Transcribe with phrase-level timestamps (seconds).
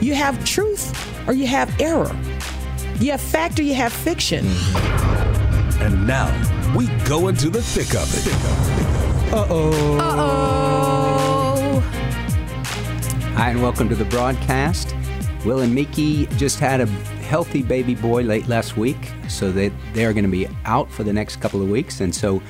[0.00, 2.10] You have truth or you have error.
[3.00, 4.46] You have fact or you have fiction.
[5.78, 6.32] And now
[6.74, 8.26] we go into the thick of it.
[9.30, 9.98] Uh oh.
[9.98, 11.80] Uh-oh.
[13.36, 14.96] Hi, and welcome to the broadcast.
[15.44, 20.14] Will and Miki just had a healthy baby boy late last week, so that they're
[20.14, 22.00] going to be out for the next couple of weeks.
[22.00, 22.40] And so,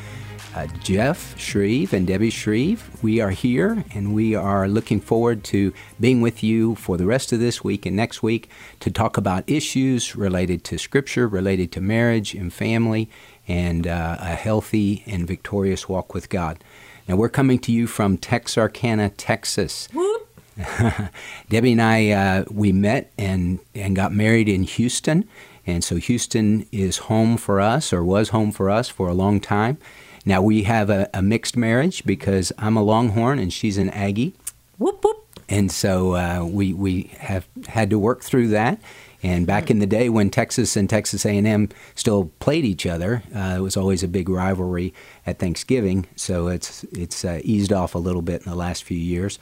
[0.55, 5.73] uh, Jeff Shreve and Debbie Shreve, we are here, and we are looking forward to
[5.99, 8.49] being with you for the rest of this week and next week
[8.81, 13.09] to talk about issues related to Scripture, related to marriage and family,
[13.47, 16.63] and uh, a healthy and victorious walk with God.
[17.09, 19.89] Now, we're coming to you from Texarkana, Texas.
[21.49, 25.29] Debbie and I, uh, we met and, and got married in Houston.
[25.67, 29.41] And so Houston is home for us, or was home for us for a long
[29.41, 29.79] time.
[30.25, 34.35] Now we have a, a mixed marriage because I'm a Longhorn and she's an Aggie.
[34.79, 35.27] Whoop, whoop.
[35.49, 38.81] And so uh, we, we have had to work through that.
[39.23, 43.57] And back in the day when Texas and Texas A&M still played each other, uh,
[43.59, 44.95] it was always a big rivalry
[45.27, 46.07] at Thanksgiving.
[46.17, 49.39] So it's it's uh, eased off a little bit in the last few years.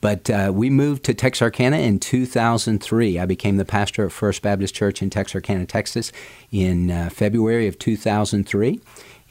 [0.00, 3.18] But uh, we moved to Texarkana in 2003.
[3.18, 6.10] I became the pastor at First Baptist Church in Texarkana, Texas,
[6.50, 8.80] in uh, February of 2003.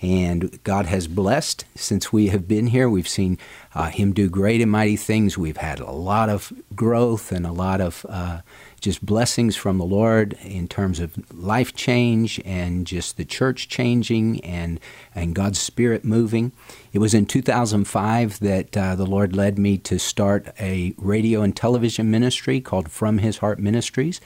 [0.02, 2.90] And God has blessed since we have been here.
[2.90, 3.38] We've seen
[3.76, 5.38] uh, Him do great and mighty things.
[5.38, 8.40] We've had a lot of growth and a lot of uh,
[8.80, 14.44] just blessings from the Lord in terms of life change and just the church changing
[14.44, 14.80] and,
[15.14, 16.54] and God's Spirit moving.
[16.94, 21.56] It was in 2005 that uh, the Lord led me to start a radio and
[21.56, 24.22] television ministry called From His Heart Ministries.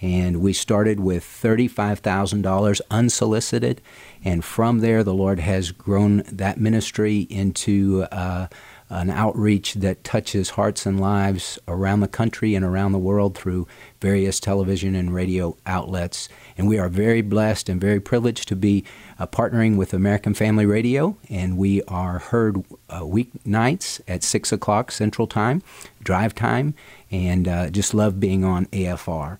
[0.00, 3.80] And we started with $35,000 unsolicited.
[4.24, 8.48] And from there, the Lord has grown that ministry into uh,
[8.90, 13.66] an outreach that touches hearts and lives around the country and around the world through
[14.00, 16.28] various television and radio outlets.
[16.56, 18.84] And we are very blessed and very privileged to be
[19.18, 21.16] uh, partnering with American Family Radio.
[21.28, 25.62] And we are heard uh, weeknights at 6 o'clock Central Time,
[26.02, 26.74] drive time,
[27.10, 29.36] and uh, just love being on AFR.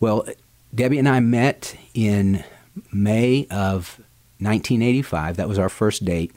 [0.00, 0.26] Well,
[0.74, 2.44] Debbie and I met in
[2.92, 4.00] May of
[4.38, 5.36] 1985.
[5.36, 6.32] That was our first date.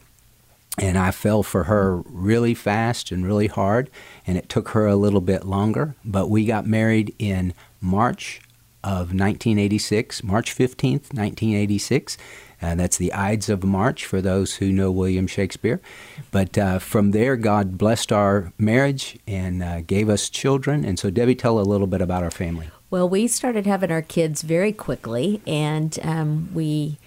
[0.78, 3.89] And I fell for her really fast and really hard,
[4.25, 5.95] and it took her a little bit longer.
[6.06, 8.39] But we got married in March
[8.84, 12.17] of 1986, March 15th, 1986.
[12.62, 15.81] Uh, that's the Ides of March for those who know William Shakespeare.
[16.29, 20.85] But uh, from there, God blessed our marriage and uh, gave us children.
[20.85, 22.69] And so, Debbie, tell a little bit about our family.
[22.91, 27.00] Well, we started having our kids very quickly, and um, we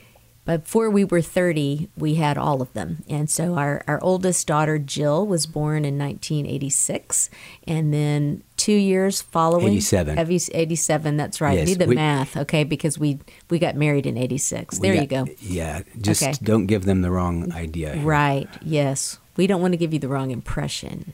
[0.45, 3.03] before we were 30, we had all of them.
[3.09, 7.31] And so our, our oldest daughter, Jill, was born in 1986.
[7.67, 10.19] And then two years following 87.
[10.19, 11.59] 87, that's right.
[11.59, 12.65] Yes, Do the we- math, okay?
[12.65, 14.79] Because we we got married in 86.
[14.79, 15.27] There We you go.
[15.41, 16.33] Yeah, just Okay.
[16.43, 17.97] don't give them the wrong idea.
[17.99, 19.19] Right, yes.
[19.37, 21.13] We don't want to give you the wrong impression.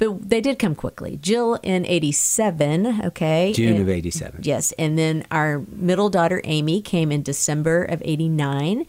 [0.00, 1.18] But they did come quickly.
[1.20, 3.52] Jill in 87, okay?
[3.54, 4.40] June And- of 87.
[4.42, 8.86] Yes, and then our middle daughter Amy came in December of 89.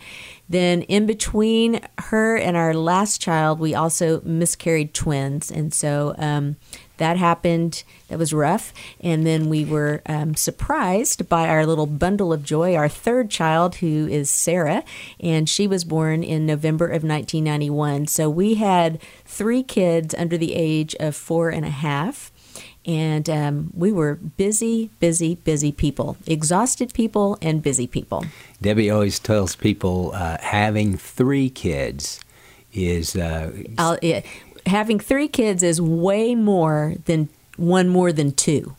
[0.48, 5.52] Then in between her and our last child, we also miscarried twins.
[5.52, 6.56] And so um,
[7.02, 7.84] that happened.
[8.08, 8.74] That was rough.
[9.02, 13.76] And then we were um, surprised by our little bundle of joy, our third child,
[13.76, 14.84] who is Sarah.
[15.20, 18.08] And she was born in November of 1991.
[18.08, 22.32] So we had three kids under the age of four and a half
[22.84, 28.26] and um, we were busy, busy, busy people, exhausted people, and busy people.
[28.60, 32.20] Debbie always tells people uh, having three kids
[32.74, 33.52] is uh,
[34.02, 34.26] it,
[34.66, 38.76] having three kids is way more than one more than two.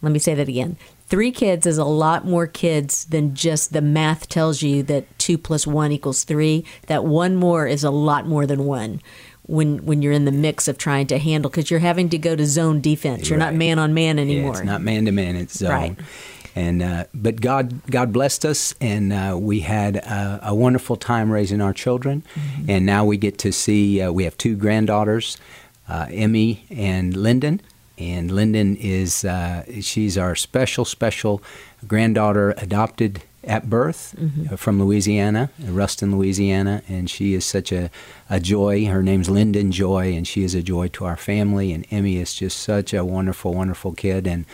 [0.00, 0.76] Let me say that again.
[1.06, 5.36] Three kids is a lot more kids than just the math tells you that two
[5.36, 6.64] plus one equals three.
[6.86, 9.00] That one more is a lot more than one.
[9.42, 12.34] When when you're in the mix of trying to handle, because you're having to go
[12.34, 13.28] to zone defense.
[13.28, 14.52] You're not man on man yeah, anymore.
[14.52, 15.70] it's not man to man, it's zone.
[15.70, 15.96] Right.
[16.54, 21.30] And uh, but God God blessed us, and uh, we had uh, a wonderful time
[21.30, 22.70] raising our children, Mm-hmm.
[22.70, 25.38] and now we get to see uh, we have two granddaughters,
[25.88, 27.60] uh, Emmy and Lyndon.
[27.98, 31.40] And Lyndon is, uh, she's our special, special
[31.86, 34.56] granddaughter adopted at birth mm-hmm.
[34.56, 37.90] from Louisiana, Ruston, Louisiana, and she is such a,
[38.30, 38.86] a joy.
[38.86, 41.72] Her name's Lyndon Joy, and she is a joy to our family.
[41.72, 44.26] And Emmy is just such a wonderful, wonderful kid.
[44.26, 44.46] And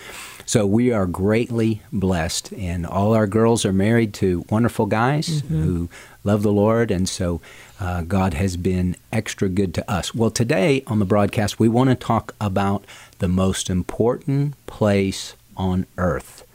[0.49, 5.62] so we are greatly blessed, and all our girls are married to wonderful guys mm-hmm.
[5.62, 5.89] who
[6.25, 7.43] love the Lord, and so
[7.79, 10.15] uh, God has been extra good to us.
[10.15, 12.87] Well, today on the broadcast, we want to talk about
[13.19, 16.47] the most important place on earth.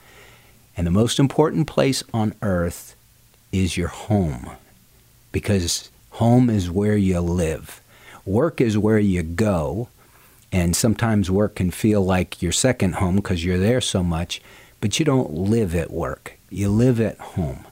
[0.76, 2.96] And the most important place on earth
[3.52, 4.50] is your home,
[5.32, 7.80] because home is where you live.
[8.26, 9.90] Work is where you go,
[10.54, 14.40] and sometimes work can feel like your second home because you're there so much,
[14.80, 16.38] but you don't live at work.
[16.52, 17.66] You live at home.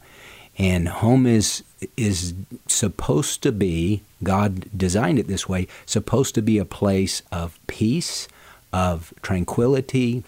[0.58, 1.64] And home is
[1.96, 2.34] is
[2.68, 8.28] supposed to be God designed it this way, supposed to be a place of peace,
[8.74, 10.24] of tranquility,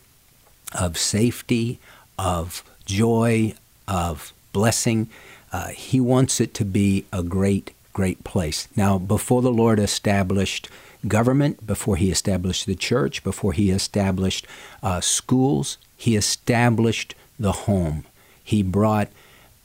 [0.80, 1.80] of safety,
[2.18, 3.54] of joy,
[3.88, 5.10] of blessing.
[5.52, 8.68] Uh, he wants it to be a great, great place.
[8.76, 10.70] Now, before the Lord established
[11.08, 14.48] government, before he established the church, before he established
[14.82, 18.06] uh, schools, he established the home.
[18.44, 19.10] He brought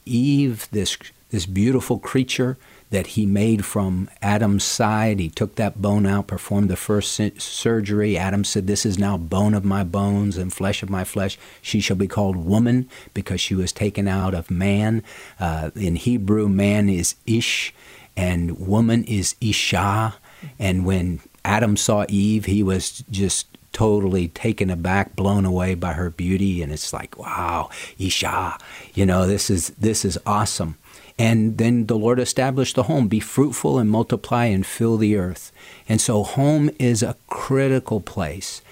[0.05, 0.97] Eve, this,
[1.31, 2.57] this beautiful creature
[2.91, 5.21] that he made from Adam's side.
[5.21, 8.17] He took that bone out, performed the first surgery.
[8.17, 11.39] Adam said, This is now bone of my bones and flesh of my flesh.
[11.61, 15.03] She shall be called woman because she was taken out of man.
[15.39, 17.75] Uh, in Hebrew, man is Ish
[18.17, 20.17] and woman is Isha.
[20.59, 26.11] And when Adam saw Eve, he was just totally taken aback, blown away by her
[26.11, 28.59] beauty, and it's like, wow, Isha,
[28.95, 30.77] you know, this is this is awesome.
[31.19, 35.51] And then the Lord established the home be fruitful and multiply and fill the earth.
[35.89, 38.63] And so, home is a critical place.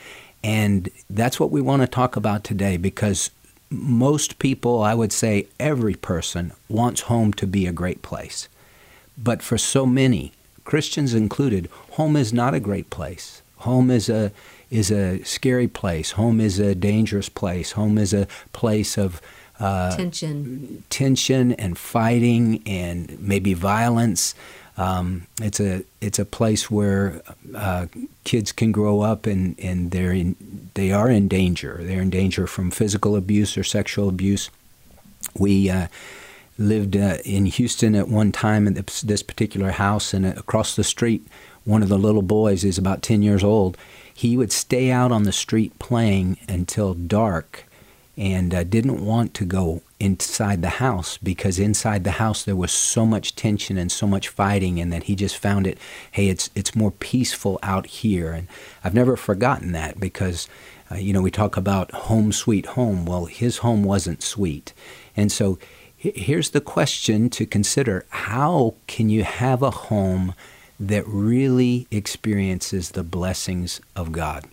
[0.44, 3.30] And that's what we want to talk about today because
[3.68, 8.48] most people, I would say every person, wants home to be a great place.
[9.18, 10.32] But for so many,
[10.66, 13.40] Christians included, home is not a great place.
[13.58, 14.32] Home is a
[14.68, 16.10] is a scary place.
[16.12, 17.72] Home is a dangerous place.
[17.72, 19.22] Home is a place of
[19.60, 24.34] uh, tension, tension and fighting and maybe violence.
[24.76, 27.22] Um, it's a it's a place where
[27.54, 27.86] uh,
[28.24, 30.36] kids can grow up and, and they're in,
[30.74, 31.78] they are in danger.
[31.80, 34.50] They're in danger from physical abuse or sexual abuse.
[35.38, 35.86] We uh,
[36.58, 41.26] lived uh, in Houston at one time in this particular house, and across the street,
[41.64, 43.76] one of the little boys is about ten years old.
[44.12, 47.66] He would stay out on the street playing until dark
[48.16, 52.72] and uh, didn't want to go inside the house because inside the house there was
[52.72, 55.78] so much tension and so much fighting and that he just found it
[56.12, 58.32] hey it's it's more peaceful out here.
[58.32, 58.48] And
[58.82, 60.48] I've never forgotten that because
[60.90, 63.04] uh, you know we talk about home sweet home.
[63.04, 64.72] Well his home wasn't sweet.
[65.16, 65.58] And so
[66.14, 70.34] here's the question to consider how can you have a home
[70.78, 74.44] that really experiences the blessings of God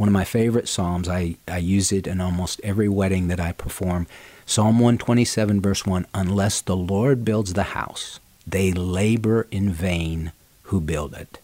[0.00, 1.10] one of my favorite Psalms.
[1.10, 4.06] I, I use it in almost every wedding that I perform.
[4.46, 10.32] Psalm 127, verse 1 Unless the Lord builds the house, they labor in vain
[10.62, 11.38] who build it.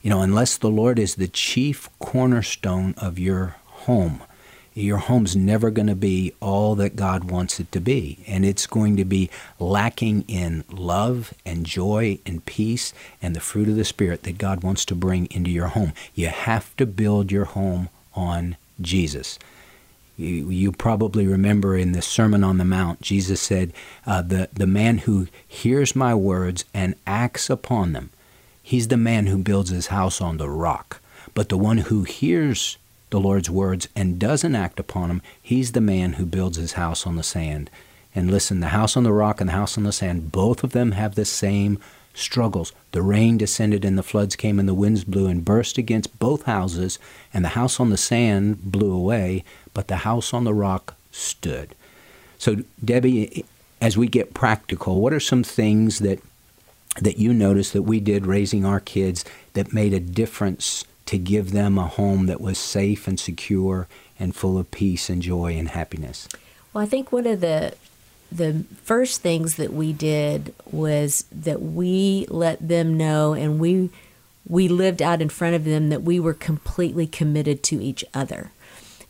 [0.00, 4.22] You know, unless the Lord is the chief cornerstone of your home,
[4.78, 8.18] your home's never going to be all that God wants it to be.
[8.26, 13.68] And it's going to be lacking in love and joy and peace and the fruit
[13.68, 15.92] of the Spirit that God wants to bring into your home.
[16.14, 19.38] You have to build your home on Jesus.
[20.16, 23.72] You, you probably remember in the Sermon on the Mount, Jesus said,
[24.06, 28.10] uh, the, the man who hears my words and acts upon them,
[28.62, 31.00] he's the man who builds his house on the rock.
[31.34, 32.78] But the one who hears
[33.10, 37.06] the Lord's words and doesn't act upon them, he's the man who builds his house
[37.06, 37.70] on the sand.
[38.14, 40.72] And listen, the house on the rock and the house on the sand, both of
[40.72, 41.78] them have the same
[42.14, 42.72] struggles.
[42.92, 46.44] The rain descended and the floods came and the winds blew and burst against both
[46.44, 46.98] houses,
[47.32, 51.74] and the house on the sand blew away, but the house on the rock stood.
[52.38, 53.44] So, Debbie,
[53.80, 56.20] as we get practical, what are some things that
[57.00, 61.52] that you noticed that we did raising our kids that made a difference to give
[61.52, 63.88] them a home that was safe and secure
[64.20, 66.28] and full of peace and joy and happiness?
[66.74, 67.74] Well, I think one of the
[68.30, 73.88] the first things that we did was that we let them know and we
[74.46, 78.50] we lived out in front of them that we were completely committed to each other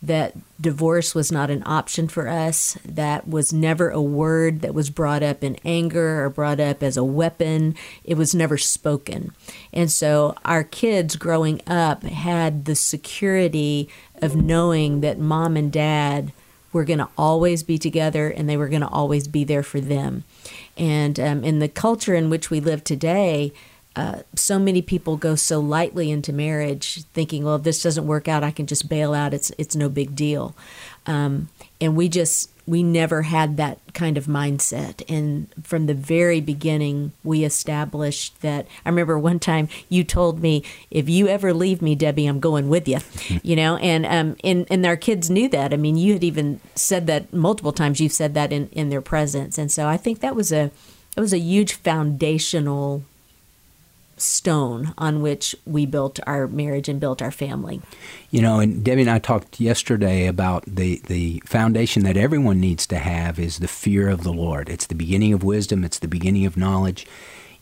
[0.00, 2.78] that divorce was not an option for us.
[2.84, 6.96] That was never a word that was brought up in anger or brought up as
[6.96, 7.74] a weapon.
[8.04, 9.32] It was never spoken.
[9.72, 13.88] And so our kids growing up had the security
[14.22, 16.32] of knowing that mom and dad
[16.72, 19.80] were going to always be together and they were going to always be there for
[19.80, 20.24] them.
[20.76, 23.52] And um, in the culture in which we live today,
[23.96, 28.28] uh, so many people go so lightly into marriage, thinking, "Well, if this doesn't work
[28.28, 29.34] out, I can just bail out.
[29.34, 30.54] It's it's no big deal."
[31.06, 31.48] Um,
[31.80, 35.02] and we just we never had that kind of mindset.
[35.08, 38.66] And from the very beginning, we established that.
[38.84, 42.68] I remember one time you told me, "If you ever leave me, Debbie, I'm going
[42.68, 42.98] with you."
[43.42, 45.72] you know, and um, and and our kids knew that.
[45.72, 48.00] I mean, you had even said that multiple times.
[48.00, 50.70] You've said that in in their presence, and so I think that was a
[51.16, 53.02] it was a huge foundational
[54.20, 57.80] stone on which we built our marriage and built our family.
[58.30, 62.86] You know, and Debbie and I talked yesterday about the, the foundation that everyone needs
[62.88, 64.68] to have is the fear of the Lord.
[64.68, 67.06] It's the beginning of wisdom, it's the beginning of knowledge.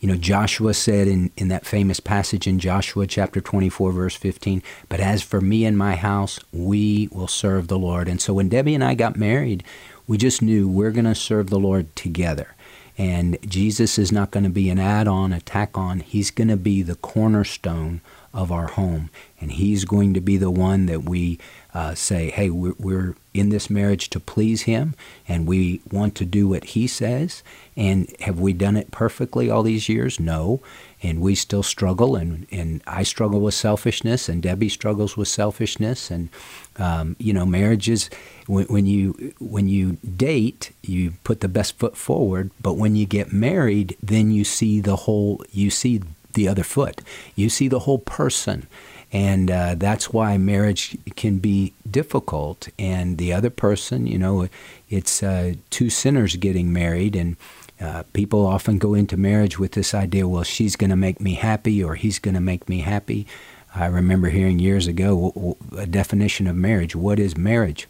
[0.00, 4.62] You know, Joshua said in, in that famous passage in Joshua chapter 24, verse 15,
[4.88, 8.06] But as for me and my house, we will serve the Lord.
[8.06, 9.64] And so when Debbie and I got married,
[10.06, 12.55] we just knew we're going to serve the Lord together.
[12.98, 16.00] And Jesus is not going to be an add on, a tack on.
[16.00, 18.00] He's going to be the cornerstone
[18.32, 19.10] of our home.
[19.40, 21.38] And He's going to be the one that we
[21.74, 24.94] uh, say, hey, we're, we're in this marriage to please Him,
[25.28, 27.42] and we want to do what He says.
[27.76, 30.18] And have we done it perfectly all these years?
[30.20, 30.60] No.
[31.02, 36.10] And we still struggle, and, and I struggle with selfishness, and Debbie struggles with selfishness.
[36.10, 36.30] And,
[36.78, 38.08] um, you know, marriages,
[38.46, 43.04] when, when, you, when you date, you put the best foot forward, but when you
[43.04, 46.00] get married, then you see the whole, you see
[46.36, 47.00] the other foot.
[47.34, 48.68] You see the whole person.
[49.12, 52.68] And uh, that's why marriage can be difficult.
[52.78, 54.48] And the other person, you know,
[54.88, 57.16] it's uh, two sinners getting married.
[57.16, 57.36] And
[57.80, 61.34] uh, people often go into marriage with this idea well, she's going to make me
[61.34, 63.26] happy or he's going to make me happy.
[63.74, 66.96] I remember hearing years ago a definition of marriage.
[66.96, 67.86] What is marriage?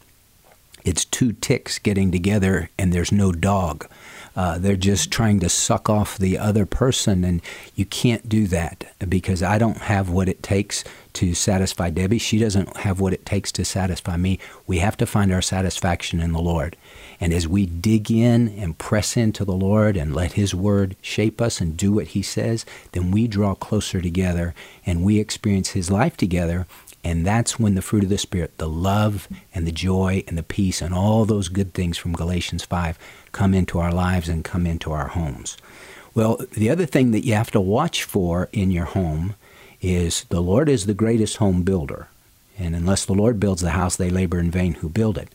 [0.84, 3.88] It's two ticks getting together and there's no dog.
[4.36, 7.40] Uh, they're just trying to suck off the other person, and
[7.74, 12.18] you can't do that because I don't have what it takes to satisfy Debbie.
[12.18, 14.38] She doesn't have what it takes to satisfy me.
[14.66, 16.76] We have to find our satisfaction in the Lord.
[17.18, 21.40] And as we dig in and press into the Lord and let His Word shape
[21.40, 25.90] us and do what He says, then we draw closer together and we experience His
[25.90, 26.66] life together.
[27.06, 30.42] And that's when the fruit of the Spirit, the love and the joy and the
[30.42, 32.98] peace and all those good things from Galatians 5
[33.30, 35.56] come into our lives and come into our homes.
[36.16, 39.36] Well, the other thing that you have to watch for in your home
[39.80, 42.08] is the Lord is the greatest home builder.
[42.58, 45.28] And unless the Lord builds the house, they labor in vain who build it.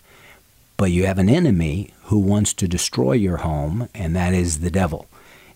[0.75, 4.71] But you have an enemy who wants to destroy your home, and that is the
[4.71, 5.07] devil.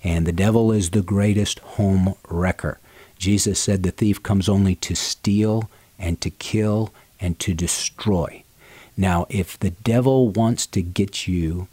[0.01, 2.79] And the devil is the greatest home wrecker.
[3.19, 5.69] Jesus said the thief comes only to steal
[5.99, 8.43] and to kill and to destroy.
[8.97, 11.67] Now, if the devil wants to get you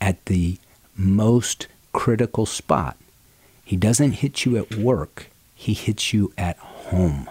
[0.00, 0.58] at the
[0.96, 2.96] most critical spot.
[3.64, 7.28] He doesn't hit you at work, he hits you at home.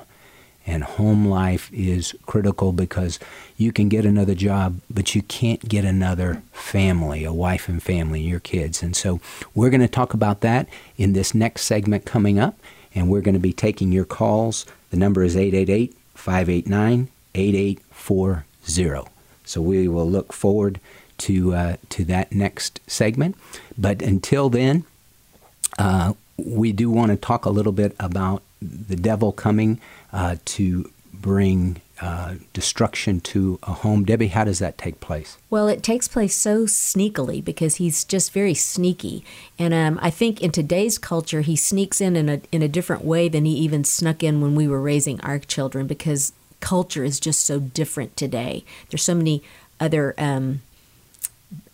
[0.67, 3.19] And home life is critical because
[3.55, 8.21] you can get another job, but you can't get another family, a wife and family,
[8.21, 8.81] your kids.
[8.81, 9.21] And so
[9.53, 12.57] we're going to talk about that in this next segment coming up.
[12.95, 14.65] And we're going to be taking your calls.
[14.89, 19.11] The number is 888 589 8840.
[19.43, 20.79] So we will look forward
[21.19, 23.35] to uh, to that next segment.
[23.77, 24.85] But until then,
[25.77, 29.79] uh, we do want to talk a little bit about the devil coming
[30.11, 34.03] uh, to bring uh, destruction to a home.
[34.03, 35.37] Debbie, how does that take place?
[35.49, 39.23] Well, it takes place so sneakily because he's just very sneaky,
[39.57, 43.05] and um, I think in today's culture he sneaks in in a in a different
[43.05, 47.19] way than he even snuck in when we were raising our children because culture is
[47.19, 48.65] just so different today.
[48.89, 49.41] There's so many
[49.79, 50.61] other um,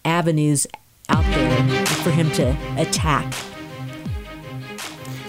[0.05, 0.67] avenues
[1.09, 3.33] out there for him to attack.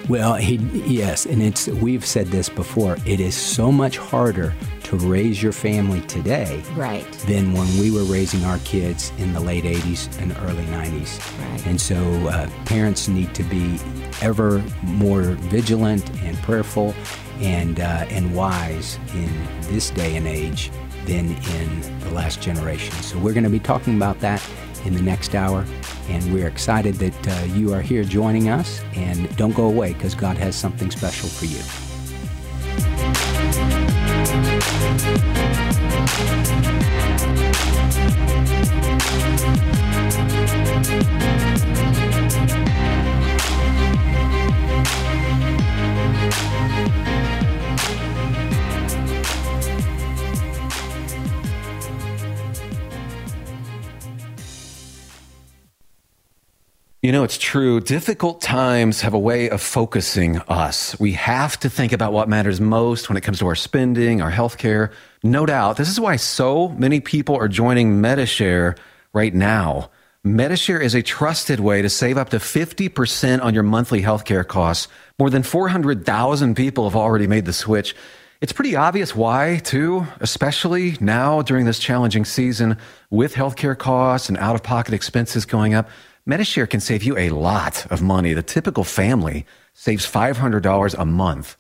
[0.09, 2.97] Well, he yes, and it's we've said this before.
[3.07, 4.53] It is so much harder
[4.93, 7.11] to raise your family today right.
[7.27, 11.19] than when we were raising our kids in the late 80s and early 90s.
[11.41, 11.67] Right.
[11.67, 11.97] And so
[12.29, 13.79] uh, parents need to be
[14.21, 16.95] ever more vigilant and prayerful
[17.41, 19.31] and uh, and wise in
[19.63, 20.71] this day and age
[21.07, 22.95] than in the last generation.
[22.97, 24.47] So we're going to be talking about that
[24.85, 25.65] in the next hour.
[26.09, 28.83] And we're excited that uh, you are here joining us.
[28.95, 31.92] And don't go away because God has something special for you.
[34.93, 35.23] We'll
[57.03, 57.81] You know, it's true.
[57.81, 60.95] Difficult times have a way of focusing us.
[61.01, 64.31] We have to think about what matters most when it comes to our spending, our
[64.31, 64.93] healthcare.
[65.25, 65.79] No doubt.
[65.79, 68.77] This is why so many people are joining Medi-Share
[69.13, 69.91] right now.
[70.23, 74.87] Medi-Share is a trusted way to save up to 50% on your monthly healthcare costs.
[75.19, 77.97] More than 400,000 people have already made the switch.
[78.41, 82.77] It's pretty obvious why, too, especially now during this challenging season
[83.11, 85.91] with healthcare costs and out of pocket expenses going up.
[86.25, 88.33] Medi-Share can save you a lot of money.
[88.33, 91.57] The typical family saves $500 a month.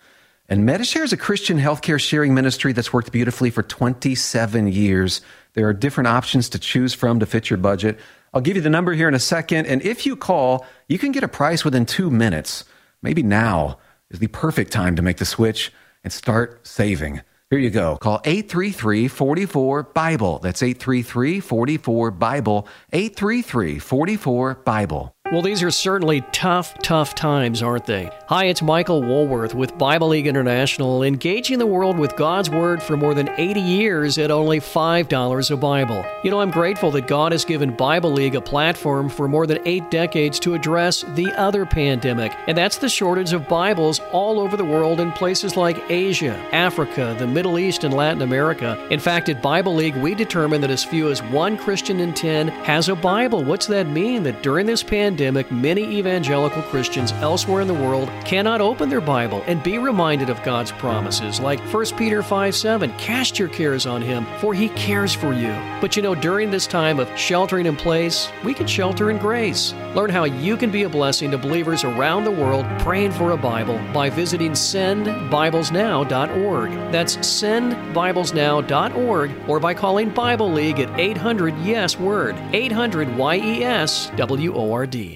[0.48, 5.20] And Medi-Share is a Christian healthcare sharing ministry that's worked beautifully for 27 years.
[5.54, 7.98] There are different options to choose from to fit your budget.
[8.32, 9.66] I'll give you the number here in a second.
[9.66, 12.64] And if you call, you can get a price within two minutes.
[13.02, 13.78] Maybe now
[14.10, 15.72] is the perfect time to make the switch
[16.04, 17.22] and start saving.
[17.52, 17.98] Here you go.
[17.98, 20.38] Call 833 44 Bible.
[20.38, 22.66] That's 833 44 Bible.
[22.94, 25.14] 833 44 Bible.
[25.30, 28.10] Well, these are certainly tough, tough times, aren't they?
[28.26, 32.98] Hi, it's Michael Woolworth with Bible League International, engaging the world with God's Word for
[32.98, 36.04] more than 80 years at only $5 a Bible.
[36.22, 39.66] You know, I'm grateful that God has given Bible League a platform for more than
[39.66, 44.58] eight decades to address the other pandemic, and that's the shortage of Bibles all over
[44.58, 48.76] the world in places like Asia, Africa, the Middle East, and Latin America.
[48.90, 52.48] In fact, at Bible League, we determined that as few as one Christian in 10
[52.48, 53.42] has a Bible.
[53.42, 54.24] What's that mean?
[54.24, 59.00] That during this pandemic, pandemic, many evangelical Christians elsewhere in the world cannot open their
[59.00, 63.86] Bible and be reminded of God's promises, like 1 Peter 5 7, cast your cares
[63.86, 65.52] on him, for he cares for you.
[65.80, 69.74] But you know, during this time of sheltering in place, we can shelter in grace.
[69.94, 73.36] Learn how you can be a blessing to believers around the world praying for a
[73.36, 76.70] Bible by visiting sendbiblesnow.org.
[76.90, 84.10] That's sendbiblesnow.org or by calling Bible League at 800 Yes Word, 800 Y E S
[84.16, 85.11] W O R D.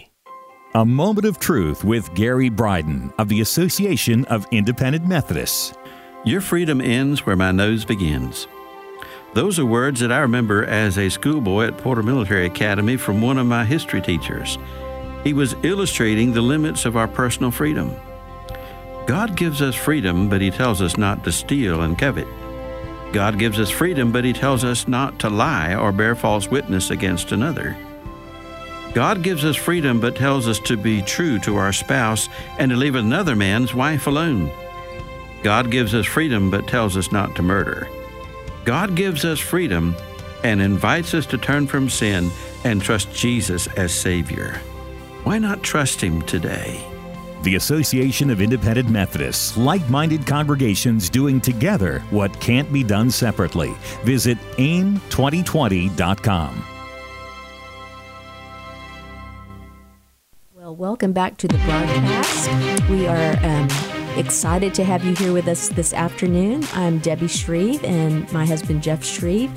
[0.76, 5.72] A Moment of Truth with Gary Bryden of the Association of Independent Methodists.
[6.22, 8.46] Your freedom ends where my nose begins.
[9.32, 13.38] Those are words that I remember as a schoolboy at Porter Military Academy from one
[13.38, 14.58] of my history teachers.
[15.24, 17.96] He was illustrating the limits of our personal freedom.
[19.06, 22.28] God gives us freedom, but He tells us not to steal and covet.
[23.14, 26.90] God gives us freedom, but He tells us not to lie or bear false witness
[26.90, 27.78] against another.
[28.94, 32.76] God gives us freedom but tells us to be true to our spouse and to
[32.76, 34.50] leave another man's wife alone.
[35.42, 37.88] God gives us freedom but tells us not to murder.
[38.64, 39.94] God gives us freedom
[40.42, 42.30] and invites us to turn from sin
[42.64, 44.60] and trust Jesus as Savior.
[45.24, 46.84] Why not trust Him today?
[47.42, 53.74] The Association of Independent Methodists, like minded congregations doing together what can't be done separately.
[54.04, 56.75] Visit aim2020.com.
[60.76, 62.50] welcome back to the broadcast.
[62.90, 63.66] We are um,
[64.18, 66.66] excited to have you here with us this afternoon.
[66.74, 69.50] I'm Debbie Shreve, and my husband Jeff Shreve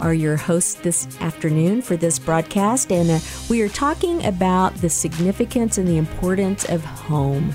[0.00, 2.90] are your hosts this afternoon for this broadcast.
[2.90, 3.18] And uh,
[3.50, 7.54] we are talking about the significance and the importance of home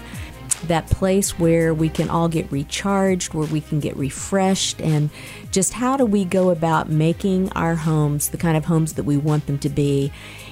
[0.68, 5.10] that place where we can all get recharged, where we can get refreshed, and
[5.52, 9.18] just how do we go about making our homes the kind of homes that we
[9.18, 10.12] want them to be.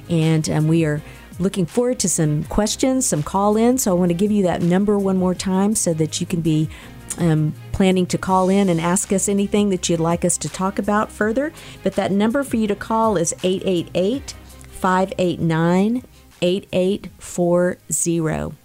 [0.09, 1.01] And um, we are
[1.41, 3.77] looking forward to some questions, some call in.
[3.77, 6.41] So I want to give you that number one more time so that you can
[6.41, 6.69] be
[7.17, 10.79] um, planning to call in and ask us anything that you'd like us to talk
[10.79, 11.51] about further.
[11.83, 14.35] But that number for you to call is 888
[14.69, 16.03] 589
[16.41, 18.57] 8840.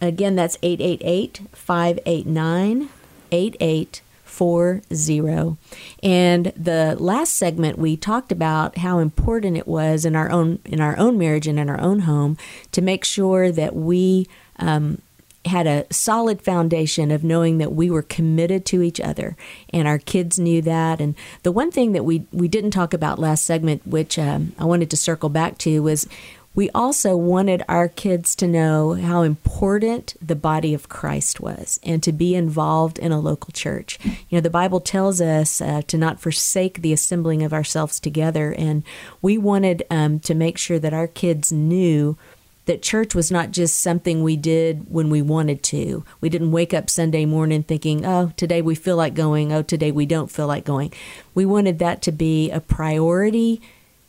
[0.00, 2.88] Again, that's 888 589
[3.32, 4.05] 8840.
[4.36, 5.56] 40.
[6.02, 10.80] And the last segment we talked about how important it was in our own in
[10.80, 12.36] our own marriage and in our own home
[12.72, 14.26] to make sure that we
[14.58, 15.00] um,
[15.46, 19.36] had a solid foundation of knowing that we were committed to each other
[19.70, 23.18] and our kids knew that and the one thing that we we didn't talk about
[23.18, 26.08] last segment which um, i wanted to circle back to was
[26.56, 32.02] we also wanted our kids to know how important the body of Christ was and
[32.02, 33.98] to be involved in a local church.
[34.02, 38.54] You know, the Bible tells us uh, to not forsake the assembling of ourselves together,
[38.56, 38.82] and
[39.20, 42.16] we wanted um, to make sure that our kids knew
[42.64, 46.04] that church was not just something we did when we wanted to.
[46.22, 49.92] We didn't wake up Sunday morning thinking, oh, today we feel like going, oh, today
[49.92, 50.92] we don't feel like going.
[51.34, 53.60] We wanted that to be a priority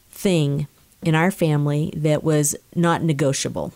[0.10, 0.68] thing
[1.04, 3.74] in our family that was not negotiable.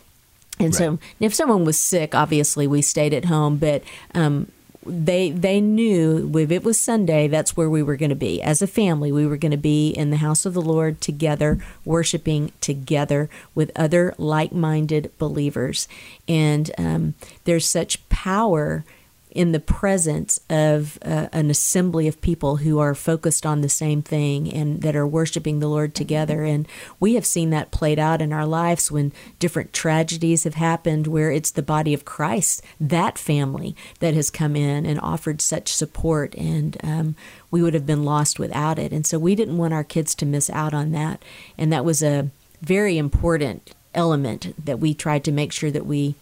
[0.60, 0.76] And right.
[0.76, 4.52] so, if someone was sick, obviously we stayed at home, but um,
[4.86, 8.62] they they knew if it was Sunday, that's where we were going to be as
[8.62, 9.12] a family.
[9.12, 13.72] We were going to be in the house of the Lord together, worshiping together with
[13.76, 15.88] other like-minded believers,
[16.28, 17.14] and um,
[17.46, 18.84] there's such power
[19.32, 24.02] in the presence of uh, an assembly of people who are focused on the same
[24.02, 26.44] thing and that are worshiping the Lord together.
[26.44, 26.67] And
[27.00, 31.32] we have seen that played out in our lives when different tragedies have happened, where
[31.32, 36.36] it's the body of Christ, that family, that has come in and offered such support.
[36.36, 37.15] And um,
[37.50, 38.91] we would have been lost without it.
[38.91, 41.24] And so we didn't want our kids to miss out on that.
[41.58, 42.30] And that was a
[42.62, 46.15] very important element that we tried to make sure that we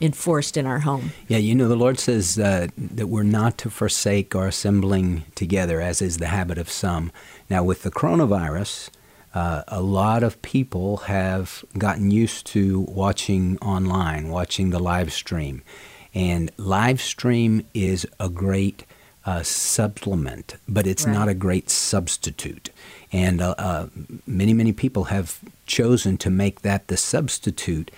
[0.00, 1.12] enforced in our home.
[1.28, 5.80] Yeah, you know, the Lord says uh, that we're not to forsake our assembling together,
[5.80, 7.12] as is the habit of some.
[7.48, 8.90] Now, with the coronavirus,
[9.34, 15.62] uh, a lot of people have gotten used to watching online, watching the live stream.
[16.14, 18.84] And live stream is a great
[19.24, 21.12] uh, supplement, but it's right.
[21.12, 22.70] not a great substitute.
[23.12, 23.86] And uh, uh,
[24.26, 27.90] many, many people have chosen to make that the substitute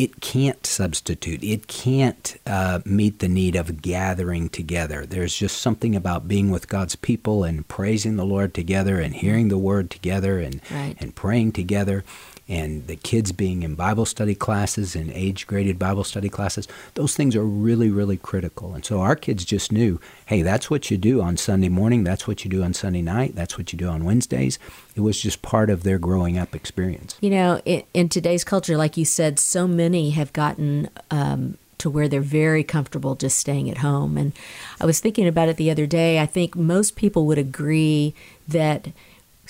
[0.00, 1.44] it can't substitute.
[1.44, 5.04] It can't uh, meet the need of gathering together.
[5.04, 9.48] There's just something about being with God's people and praising the Lord together and hearing
[9.48, 10.96] the word together and right.
[10.98, 12.02] and praying together
[12.50, 17.14] and the kids being in Bible study classes and age graded Bible study classes, those
[17.14, 18.74] things are really, really critical.
[18.74, 22.26] And so our kids just knew hey, that's what you do on Sunday morning, that's
[22.26, 24.58] what you do on Sunday night, that's what you do on Wednesdays.
[24.94, 27.16] It was just part of their growing up experience.
[27.20, 30.90] You know, in, in today's culture, like you said, so many have gotten.
[31.10, 34.18] Um, to where they're very comfortable just staying at home.
[34.18, 34.34] And
[34.82, 36.20] I was thinking about it the other day.
[36.20, 38.14] I think most people would agree
[38.46, 38.88] that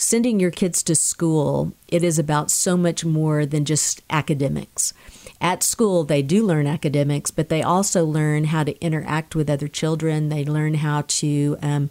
[0.00, 4.94] sending your kids to school, it is about so much more than just academics.
[5.40, 9.68] At school, they do learn academics, but they also learn how to interact with other
[9.68, 10.28] children.
[10.28, 11.90] They learn how to um,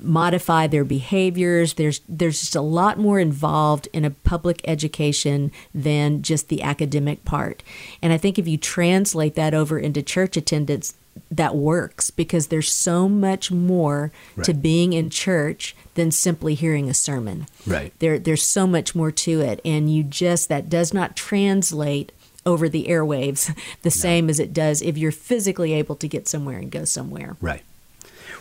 [0.00, 1.74] modify their behaviors.
[1.74, 7.24] There's there's just a lot more involved in a public education than just the academic
[7.24, 7.62] part.
[8.02, 10.94] And I think if you translate that over into church attendance,
[11.30, 14.44] that works because there's so much more right.
[14.44, 17.46] to being in church than simply hearing a sermon.
[17.66, 17.92] Right.
[17.98, 22.12] There there's so much more to it and you just that does not translate
[22.46, 23.46] over the airwaves
[23.82, 23.90] the no.
[23.90, 27.36] same as it does if you're physically able to get somewhere and go somewhere.
[27.40, 27.62] Right.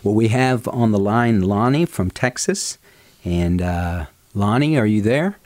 [0.04, 2.78] Well, we have on the line Lonnie from Texas.
[3.24, 5.38] And uh, Lonnie, are you there?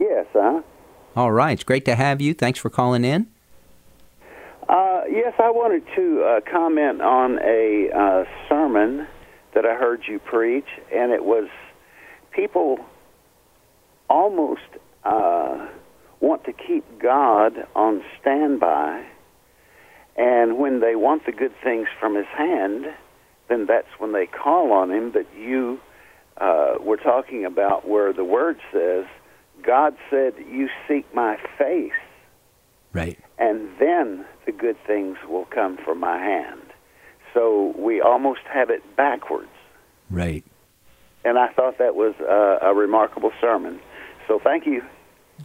[0.00, 0.62] Yes, huh?
[1.14, 1.52] All right.
[1.52, 2.34] It's great to have you.
[2.34, 3.28] Thanks for calling in.
[5.10, 9.06] Yes, I wanted to uh, comment on a uh, sermon
[9.54, 11.48] that I heard you preach, and it was
[12.30, 12.78] people
[14.10, 14.68] almost
[15.04, 15.66] uh,
[16.20, 19.02] want to keep God on standby,
[20.16, 22.86] and when they want the good things from His hand,
[23.48, 25.10] then that's when they call on Him.
[25.10, 25.80] But you
[26.36, 29.06] uh, were talking about where the Word says,
[29.62, 31.92] God said, You seek my face.
[32.92, 33.18] Right.
[33.38, 36.62] And then the good things will come from my hand.
[37.34, 39.56] So we almost have it backwards.
[40.08, 40.42] Right.
[41.22, 43.78] And I thought that was a, a remarkable sermon.
[44.26, 44.82] So thank you.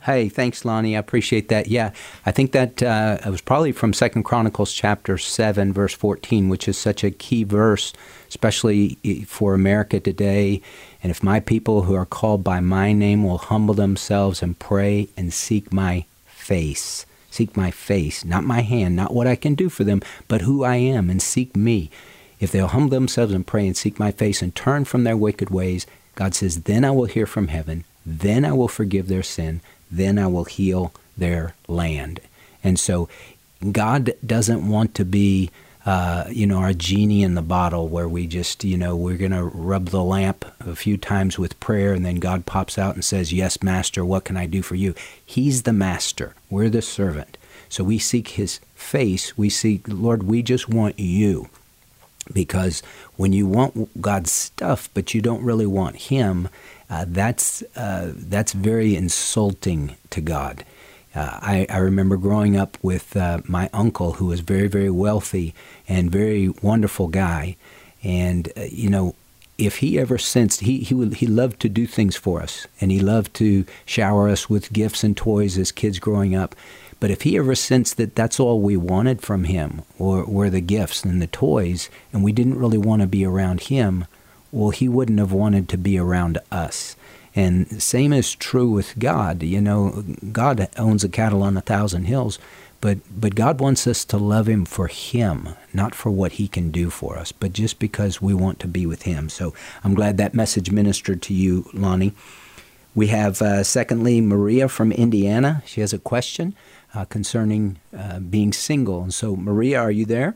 [0.03, 0.95] Hey, thanks, Lonnie.
[0.95, 1.67] I appreciate that.
[1.67, 1.91] Yeah,
[2.25, 6.67] I think that uh, it was probably from Second Chronicles chapter seven, verse fourteen, which
[6.67, 7.93] is such a key verse,
[8.29, 10.61] especially for America today.
[11.03, 15.09] And if my people who are called by my name will humble themselves and pray
[15.17, 19.67] and seek my face, seek my face, not my hand, not what I can do
[19.67, 21.89] for them, but who I am, and seek me.
[22.39, 25.49] If they'll humble themselves and pray and seek my face and turn from their wicked
[25.49, 29.61] ways, God says, then I will hear from heaven, then I will forgive their sin,
[29.89, 32.19] then I will heal their land.
[32.63, 33.09] And so
[33.71, 35.49] God doesn't want to be
[35.85, 39.31] uh, you know, our genie in the bottle where we just, you know, we're going
[39.31, 43.03] to rub the lamp a few times with prayer and then God pops out and
[43.03, 44.95] says, Yes, Master, what can I do for you?
[45.25, 46.35] He's the Master.
[46.49, 47.37] We're the servant.
[47.67, 49.37] So we seek His face.
[49.37, 51.49] We seek, Lord, we just want you.
[52.31, 52.81] Because
[53.17, 56.47] when you want God's stuff, but you don't really want Him,
[56.89, 60.63] uh, that's, uh, that's very insulting to God.
[61.15, 65.53] Uh, I, I, remember growing up with uh, my uncle, who was very, very wealthy
[65.87, 67.55] and very wonderful guy.
[68.03, 69.15] And uh, you know,
[69.57, 72.91] if he ever sensed he he would, he loved to do things for us, and
[72.91, 76.55] he loved to shower us with gifts and toys as kids growing up.
[76.99, 80.61] But if he ever sensed that that's all we wanted from him, or were the
[80.61, 84.05] gifts and the toys, and we didn't really want to be around him,
[84.51, 86.95] well, he wouldn't have wanted to be around us.
[87.35, 89.43] And same is true with God.
[89.43, 92.39] You know, God owns a cattle on a thousand hills,
[92.83, 96.69] But, but God wants us to love Him for Him, not for what He can
[96.69, 99.29] do for us, but just because we want to be with Him.
[99.29, 99.53] So
[99.85, 102.11] I'm glad that message ministered to you, Lonnie.
[102.93, 105.63] We have, uh, secondly, Maria from Indiana.
[105.65, 106.55] She has a question
[106.93, 109.01] uh, concerning uh, being single.
[109.01, 110.35] And so, Maria, are you there?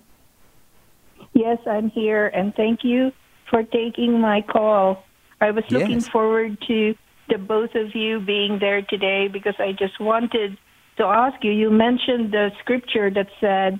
[1.33, 3.11] Yes, I'm here, and thank you
[3.49, 5.03] for taking my call.
[5.39, 6.07] I was looking Yes.
[6.09, 6.95] forward to
[7.29, 10.57] the both of you being there today because I just wanted
[10.97, 11.51] to ask you.
[11.51, 13.79] You mentioned the scripture that said,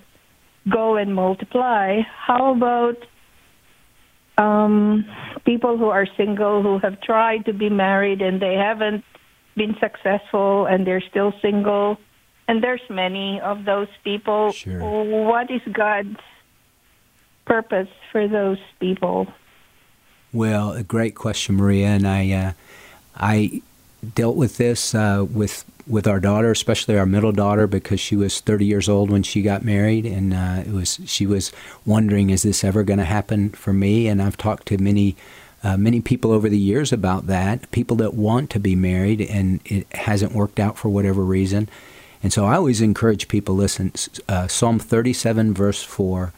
[0.70, 2.98] "Go and multiply." How about
[4.38, 5.06] um,
[5.46, 9.04] people who are single who have tried to be married and they haven't
[9.56, 11.98] been successful and they're still single?
[12.48, 14.52] And there's many of those people.
[14.52, 14.80] Sure.
[14.80, 16.20] What is God's
[17.46, 19.28] purpose for those people?
[20.38, 22.52] Well, a great question, Maria, and I, uh,
[23.16, 23.64] I
[24.14, 28.40] dealt with this uh, with with our daughter, especially our middle daughter, because she was
[28.40, 31.52] 30 years old when she got married, and uh, it was she was
[31.88, 34.08] wondering, is this ever going to happen for me?
[34.08, 35.16] And I've talked to many.
[35.64, 39.60] Uh, many people over the years about that, people that want to be married and
[39.66, 41.68] it hasn't worked out for whatever reason.
[42.22, 43.92] And so I always encourage people listen,
[44.30, 46.32] uh, Psalm 37, verse 4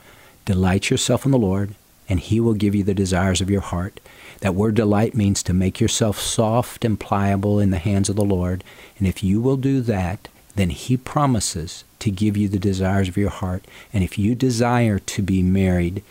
[0.45, 1.75] Delight yourself in the Lord,
[2.09, 3.99] and he will give you the desires of your heart.
[4.41, 8.23] That word delight means to make yourself soft and pliable in the hands of the
[8.23, 8.63] Lord.
[8.97, 13.17] And if you will do that, then he promises to give you the desires of
[13.17, 13.65] your heart.
[13.93, 16.03] And if you desire to be married,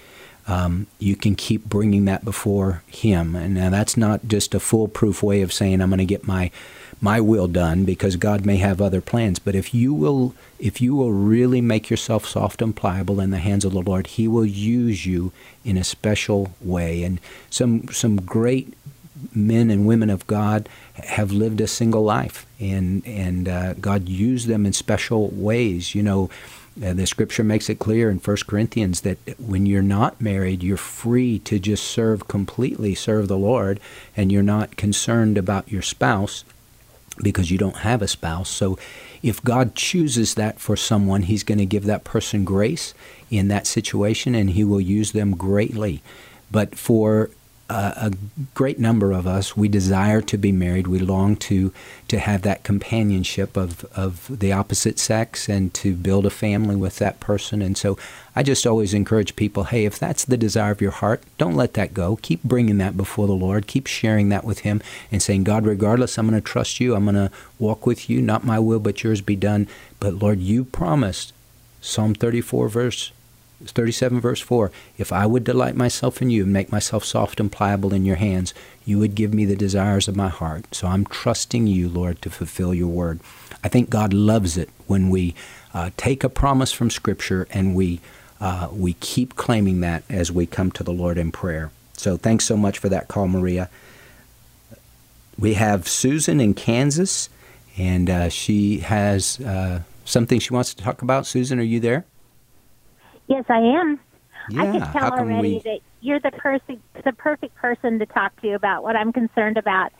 [0.46, 3.34] um, you can keep bringing that before him.
[3.34, 6.50] And now that's not just a foolproof way of saying I'm going to get my
[7.00, 9.38] my will done because God may have other plans.
[9.38, 13.38] But if you will, if you will really make yourself soft and pliable in the
[13.38, 15.32] hands of the Lord, He will use you
[15.64, 17.02] in a special way.
[17.04, 18.74] And some some great
[19.34, 24.48] men and women of God have lived a single life, and and uh, God used
[24.48, 25.94] them in special ways.
[25.94, 26.30] You know.
[26.80, 30.76] Uh, the scripture makes it clear in 1 Corinthians that when you're not married, you're
[30.76, 33.80] free to just serve completely, serve the Lord,
[34.16, 36.44] and you're not concerned about your spouse
[37.22, 38.48] because you don't have a spouse.
[38.48, 38.78] So
[39.22, 42.94] if God chooses that for someone, He's going to give that person grace
[43.30, 46.02] in that situation and He will use them greatly.
[46.50, 47.30] But for
[47.70, 48.12] a
[48.54, 50.86] great number of us, we desire to be married.
[50.86, 51.72] We long to
[52.08, 56.96] to have that companionship of, of the opposite sex and to build a family with
[56.96, 57.60] that person.
[57.60, 57.98] And so
[58.34, 61.74] I just always encourage people, hey, if that's the desire of your heart, don't let
[61.74, 62.16] that go.
[62.22, 63.66] Keep bringing that before the Lord.
[63.66, 64.80] Keep sharing that with Him
[65.12, 66.94] and saying, God, regardless, I'm going to trust you.
[66.94, 68.22] I'm going to walk with you.
[68.22, 69.68] Not my will, but yours be done.
[70.00, 71.34] But Lord, you promised,
[71.82, 73.12] Psalm 34, verse
[73.64, 77.50] 37 verse 4 if i would delight myself in you and make myself soft and
[77.50, 78.54] pliable in your hands
[78.88, 80.74] you would give me the desires of my heart.
[80.74, 83.20] So i'm trusting you lord to fulfill your word.
[83.62, 85.34] I think god loves it when we
[85.74, 88.00] uh, take a promise from scripture and we
[88.40, 91.70] uh, we keep claiming that as we come to the lord in prayer.
[91.92, 93.68] So thanks so much for that call maria.
[95.38, 97.28] We have susan in kansas
[97.76, 101.26] and uh, she has uh, something she wants to talk about.
[101.26, 102.06] Susan are you there
[103.28, 104.00] Yes, I am.
[104.58, 108.52] I can tell already we- that you're the perfect the perfect person to talk to
[108.54, 109.92] about what I'm concerned about.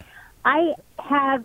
[0.45, 1.45] I have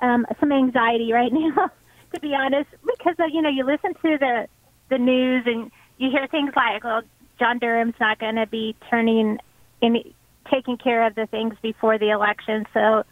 [0.00, 1.70] um, some anxiety right now,
[2.12, 4.48] to be honest, because uh, you know you listen to the
[4.90, 7.02] the news and you hear things like, "Well,
[7.38, 9.38] John Durham's not going to be turning
[9.80, 10.14] any
[10.50, 13.04] taking care of the things before the election," so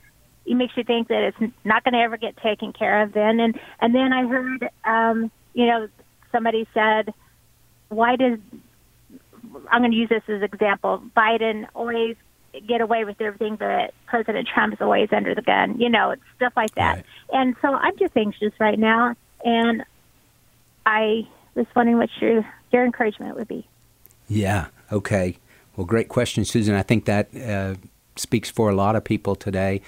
[0.46, 3.38] it makes you think that it's not going to ever get taken care of then.
[3.38, 5.88] And and then I heard, um, you know,
[6.32, 7.12] somebody said
[7.90, 8.38] why does
[9.70, 11.02] I'm going to use this as an example.
[11.16, 12.16] Biden always
[12.66, 15.80] get away with everything, but President Trump is always under the gun.
[15.80, 17.04] You know, it's stuff like that.
[17.32, 19.84] And so I'm just anxious right now, and
[20.86, 23.66] I was wondering what your your encouragement would be.
[24.28, 24.66] Yeah.
[24.92, 25.36] Okay.
[25.76, 26.74] Well, great question, Susan.
[26.74, 27.74] I think that uh,
[28.16, 29.80] speaks for a lot of people today.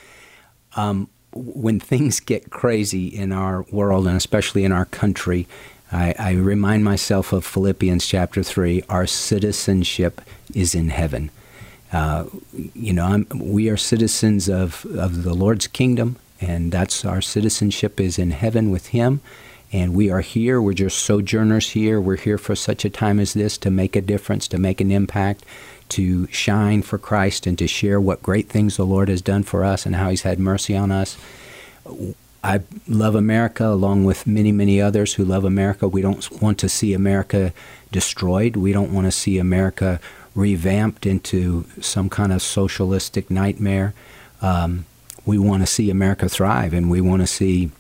[0.76, 5.46] Um, when things get crazy in our world, and especially in our country,
[5.92, 10.22] I, I remind myself of Philippians chapter 3 our citizenship
[10.55, 11.31] is in heaven.
[11.92, 12.24] Uh,
[12.74, 18.00] you know, I'm, we are citizens of, of the Lord's kingdom, and that's our citizenship
[18.00, 19.20] is in heaven with Him.
[19.70, 22.00] And we are here, we're just sojourners here.
[22.00, 24.90] We're here for such a time as this to make a difference, to make an
[24.90, 25.44] impact,
[25.90, 29.64] to shine for Christ, and to share what great things the Lord has done for
[29.64, 31.18] us and how He's had mercy on us.
[32.44, 35.87] I love America along with many, many others who love America.
[35.87, 37.52] We don't want to see America
[37.92, 38.57] destroyed.
[38.57, 40.00] We don't want to see America
[40.35, 43.94] revamped into some kind of socialistic nightmare.
[44.40, 44.87] Um,
[45.24, 47.70] we want to see America thrive, and we want to see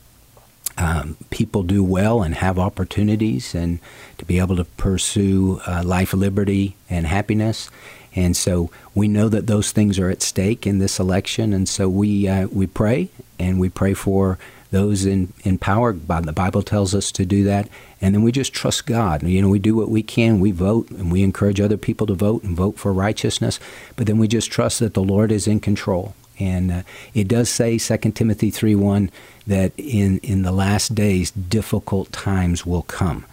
[0.78, 3.80] um, people do well and have opportunities and
[4.18, 7.68] to be able to pursue uh, life, liberty, and happiness.
[8.14, 11.52] And so we know that those things are at stake in this election.
[11.52, 13.08] And so we, uh, we pray
[13.42, 14.38] and we pray for
[14.70, 15.92] those in, in power.
[15.92, 17.68] The Bible tells us to do that.
[18.00, 19.22] And then we just trust God.
[19.22, 20.40] You know, we do what we can.
[20.40, 23.60] We vote and we encourage other people to vote and vote for righteousness.
[23.96, 26.14] But then we just trust that the Lord is in control.
[26.38, 26.82] And uh,
[27.14, 29.10] it does say, 2 Timothy 3 1,
[29.46, 33.26] that in, in the last days, difficult times will come.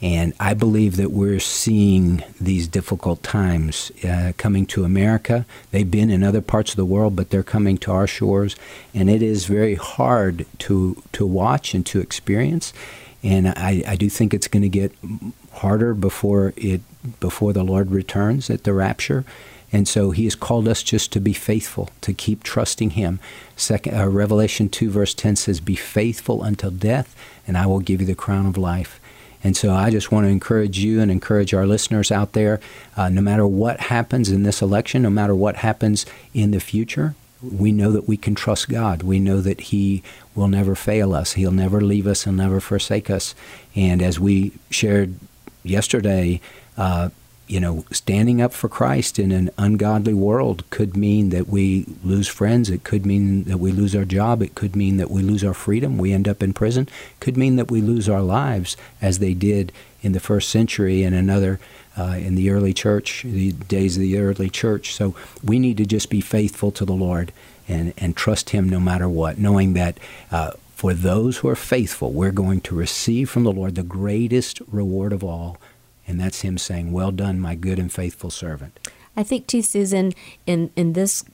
[0.00, 5.44] And I believe that we're seeing these difficult times uh, coming to America.
[5.72, 8.54] They've been in other parts of the world, but they're coming to our shores.
[8.94, 12.72] And it is very hard to, to watch and to experience.
[13.24, 14.92] And I, I do think it's going to get
[15.54, 16.80] harder before it
[17.20, 19.24] before the Lord returns at the rapture.
[19.70, 23.20] And so he has called us just to be faithful, to keep trusting him.
[23.56, 27.14] Second, uh, Revelation 2, verse 10 says, Be faithful until death,
[27.46, 28.98] and I will give you the crown of life.
[29.42, 32.60] And so I just want to encourage you and encourage our listeners out there
[32.96, 37.14] uh, no matter what happens in this election, no matter what happens in the future,
[37.40, 39.02] we know that we can trust God.
[39.02, 40.02] We know that He
[40.34, 41.34] will never fail us.
[41.34, 42.24] He'll never leave us.
[42.24, 43.34] He'll never forsake us.
[43.76, 45.14] And as we shared
[45.62, 46.40] yesterday,
[46.76, 47.10] uh,
[47.48, 52.28] you know, standing up for Christ in an ungodly world could mean that we lose
[52.28, 52.68] friends.
[52.68, 54.42] It could mean that we lose our job.
[54.42, 55.98] It could mean that we lose our freedom.
[55.98, 56.88] We end up in prison.
[57.12, 61.02] It could mean that we lose our lives, as they did in the first century
[61.02, 61.58] and another
[61.98, 64.94] uh, in the early church, the days of the early church.
[64.94, 67.32] So we need to just be faithful to the Lord
[67.66, 69.98] and, and trust Him no matter what, knowing that.
[70.30, 74.60] Uh, for those who are faithful, we're going to receive from the Lord the greatest
[74.70, 75.58] reward of all,
[76.08, 78.78] and that's him saying, Well done, my good and faithful servant.
[79.16, 80.12] I think, too, Susan,
[80.46, 81.24] in, in this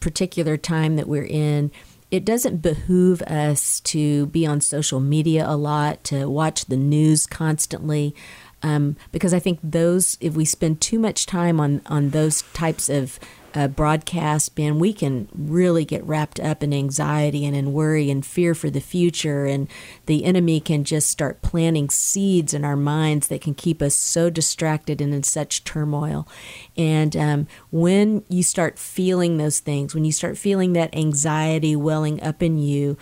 [0.00, 1.70] particular time that we're in,
[2.10, 7.26] it doesn't behoove us to be on social media a lot, to watch the news
[7.26, 8.14] constantly.
[8.62, 12.88] Um, because I think those, if we spend too much time on, on those types
[12.88, 13.20] of
[13.68, 18.54] broadcast, man, we can really get wrapped up in anxiety and in worry and fear
[18.54, 19.46] for the future.
[19.46, 19.68] And
[20.06, 24.28] the enemy can just start planting seeds in our minds that can keep us so
[24.28, 26.28] distracted and in such turmoil.
[26.76, 32.22] And um, when you start feeling those things, when you start feeling that anxiety welling
[32.22, 32.96] up in you,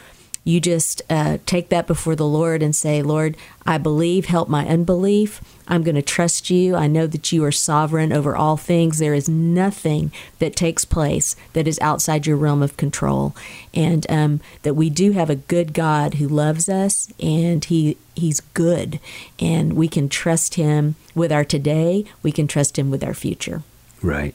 [0.45, 4.67] you just uh, take that before the Lord and say, Lord, I believe, help my
[4.67, 5.41] unbelief.
[5.69, 6.75] I'm going to trust you.
[6.75, 8.99] I know that you are sovereign over all things.
[8.99, 13.37] There is nothing that takes place that is outside your realm of control.
[13.73, 18.41] And um, that we do have a good God who loves us and he he's
[18.41, 18.99] good.
[19.39, 22.05] And we can trust him with our today.
[22.23, 23.63] We can trust him with our future.
[24.03, 24.35] Right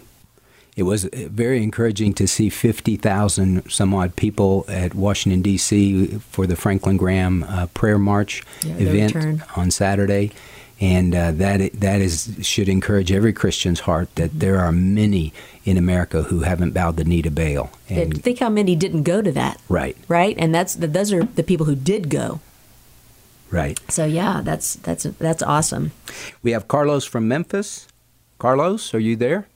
[0.78, 6.20] it was very encouraging to see 50,000 some odd people at Washington, D.C.
[6.30, 10.32] for the Franklin Graham uh, Prayer March yeah, event on Saturday.
[10.80, 14.40] And uh, that that is should encourage every Christian's heart that mm-hmm.
[14.40, 15.34] there are many
[15.66, 17.72] in America who haven't bowed the knee to Baal.
[17.90, 19.60] And think how many didn't go to that.
[19.70, 19.98] Right.
[20.08, 22.42] Right, and that's those are the people who did go.
[23.50, 23.80] Right.
[23.90, 25.94] So yeah, that's that's that's awesome.
[26.44, 27.88] We have Carlos from Memphis.
[28.38, 29.48] Carlos, are you there?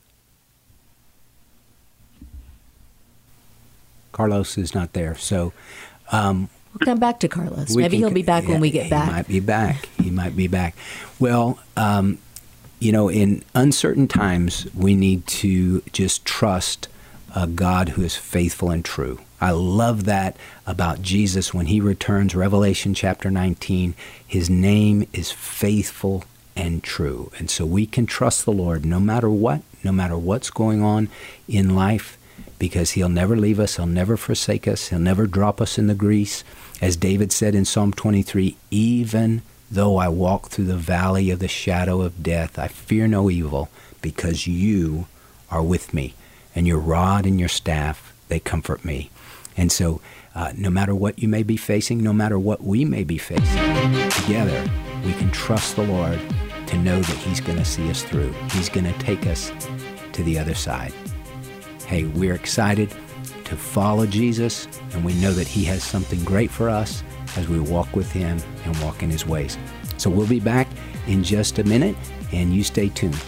[4.11, 5.15] Carlos is not there.
[5.15, 5.53] So
[6.11, 7.75] um, we'll come back to Carlos.
[7.75, 9.07] Maybe can, he'll be back yeah, when we get back.
[9.07, 9.85] He might be back.
[9.97, 10.75] He might be back.
[11.19, 12.17] Well, um,
[12.79, 16.87] you know, in uncertain times, we need to just trust
[17.35, 19.19] a God who is faithful and true.
[19.39, 20.35] I love that
[20.67, 23.95] about Jesus when he returns, Revelation chapter 19.
[24.25, 26.23] His name is faithful
[26.55, 27.31] and true.
[27.39, 31.09] And so we can trust the Lord no matter what, no matter what's going on
[31.47, 32.17] in life
[32.61, 35.95] because he'll never leave us, he'll never forsake us, he'll never drop us in the
[35.95, 36.43] grease.
[36.79, 41.47] As David said in Psalm 23, even though I walk through the valley of the
[41.47, 43.69] shadow of death, I fear no evil
[44.03, 45.07] because you
[45.49, 46.13] are with me,
[46.53, 49.09] and your rod and your staff, they comfort me.
[49.57, 49.99] And so,
[50.35, 54.11] uh, no matter what you may be facing, no matter what we may be facing,
[54.11, 54.69] together
[55.03, 56.19] we can trust the Lord
[56.67, 58.31] to know that He's going to see us through.
[58.51, 59.51] He's going to take us
[60.11, 60.93] to the other side
[61.91, 62.89] Hey, we're excited
[63.43, 67.03] to follow Jesus, and we know that He has something great for us
[67.35, 69.57] as we walk with Him and walk in His ways.
[69.97, 70.69] So we'll be back
[71.07, 71.97] in just a minute,
[72.31, 73.21] and you stay tuned.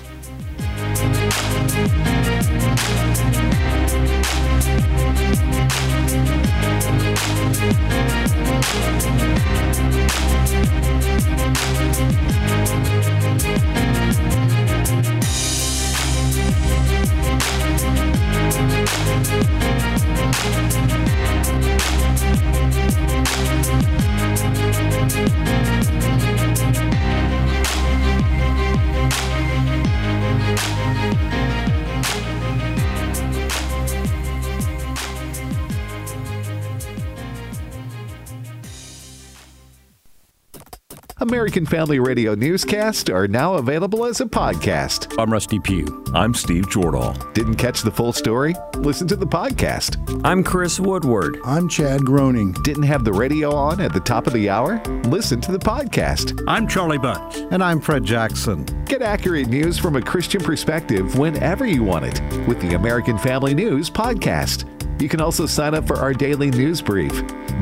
[41.44, 45.14] American Family Radio newscasts are now available as a podcast.
[45.20, 46.02] I'm Rusty Pugh.
[46.14, 47.34] I'm Steve Jordahl.
[47.34, 48.56] Didn't catch the full story?
[48.76, 50.22] Listen to the podcast.
[50.24, 51.40] I'm Chris Woodward.
[51.44, 52.54] I'm Chad Groening.
[52.64, 54.82] Didn't have the radio on at the top of the hour?
[55.10, 56.42] Listen to the podcast.
[56.48, 57.36] I'm Charlie Bunch.
[57.52, 58.64] And I'm Fred Jackson.
[58.86, 63.54] Get accurate news from a Christian perspective whenever you want it with the American Family
[63.54, 64.64] News podcast.
[65.02, 67.12] You can also sign up for our daily news brief.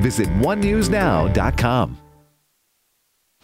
[0.01, 2.00] Visit onenewsnow.com.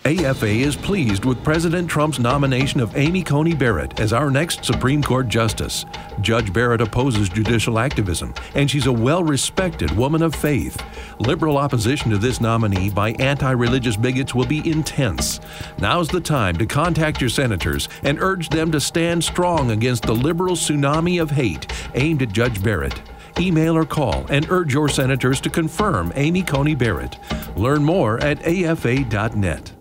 [0.07, 5.03] AFA is pleased with President Trump's nomination of Amy Coney Barrett as our next Supreme
[5.03, 5.83] Court Justice.
[6.21, 10.81] Judge Barrett opposes judicial activism, and she's a well respected woman of faith.
[11.19, 15.41] Liberal opposition to this nominee by anti religious bigots will be intense.
[15.77, 20.15] Now's the time to contact your senators and urge them to stand strong against the
[20.15, 23.01] liberal tsunami of hate aimed at Judge Barrett.
[23.41, 27.17] Email or call and urge your senators to confirm Amy Coney Barrett.
[27.57, 29.73] Learn more at afa.net.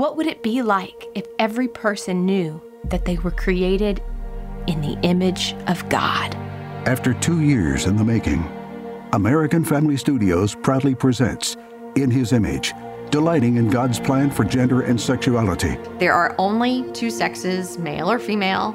[0.00, 4.02] What would it be like if every person knew that they were created
[4.66, 6.34] in the image of God?
[6.86, 8.50] After two years in the making,
[9.12, 11.58] American Family Studios proudly presents
[11.96, 12.72] In His Image,
[13.10, 15.76] delighting in God's plan for gender and sexuality.
[15.98, 18.74] There are only two sexes, male or female.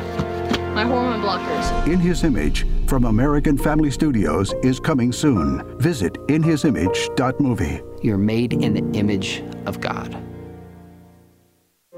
[0.73, 1.87] my hormone blockers.
[1.87, 5.77] In His Image from American Family Studios is coming soon.
[5.79, 7.81] Visit inhisimage.movie.
[8.01, 10.17] You're made in the image of God.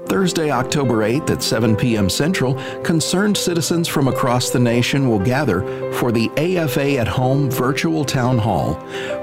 [0.06, 2.08] Thursday, October 8th at 7 p.m.
[2.10, 5.62] Central, concerned citizens from across the nation will gather
[5.94, 8.74] for the AFA at Home virtual town hall.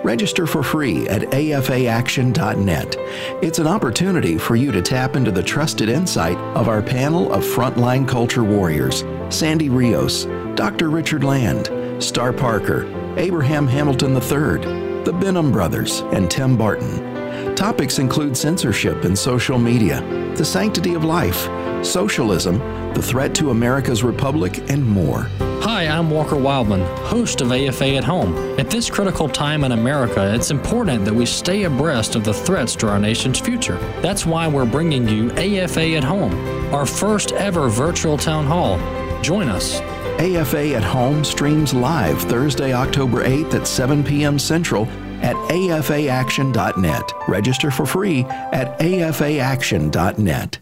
[0.04, 2.96] Register for free at afaaction.net.
[3.42, 7.44] It's an opportunity for you to tap into the trusted insight of our panel of
[7.44, 10.26] frontline culture warriors Sandy Rios,
[10.56, 10.90] Dr.
[10.90, 12.86] Richard Land, Star Parker,
[13.18, 17.56] Abraham Hamilton III, the Benham Brothers, and Tim Barton.
[17.56, 20.02] Topics include censorship and social media,
[20.36, 21.48] the sanctity of life,
[21.86, 22.60] socialism,
[22.94, 25.28] the threat to America's republic, and more.
[25.64, 28.36] Hi, I'm Walker Wildmon, host of AFA at Home.
[28.60, 32.76] At this critical time in America, it's important that we stay abreast of the threats
[32.78, 33.78] to our nation's future.
[34.02, 36.34] That's why we're bringing you AFA at Home,
[36.74, 38.80] our first ever virtual town hall.
[39.22, 39.80] Join us.
[40.20, 44.40] AFA at Home streams live Thursday, October 8th at 7 p.m.
[44.40, 44.86] Central
[45.22, 47.12] at afaaction.net.
[47.28, 50.60] Register for free at afaaction.net.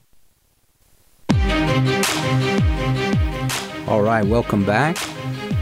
[3.87, 4.97] All right, welcome back.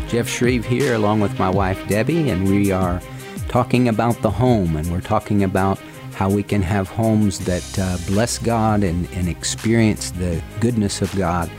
[0.07, 3.01] Jeff Schreve here, along with my wife Debbie, and we are
[3.47, 5.77] talking about the home, and we're talking about
[6.13, 11.15] how we can have homes that uh, bless God and, and experience the goodness of
[11.15, 11.49] God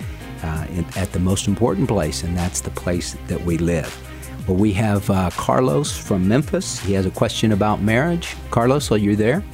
[0.43, 3.91] uh, in, at the most important place, and that's the place that we live.
[4.47, 6.78] Well, we have uh, Carlos from Memphis.
[6.80, 8.34] He has a question about marriage.
[8.51, 9.45] Carlos, are you there?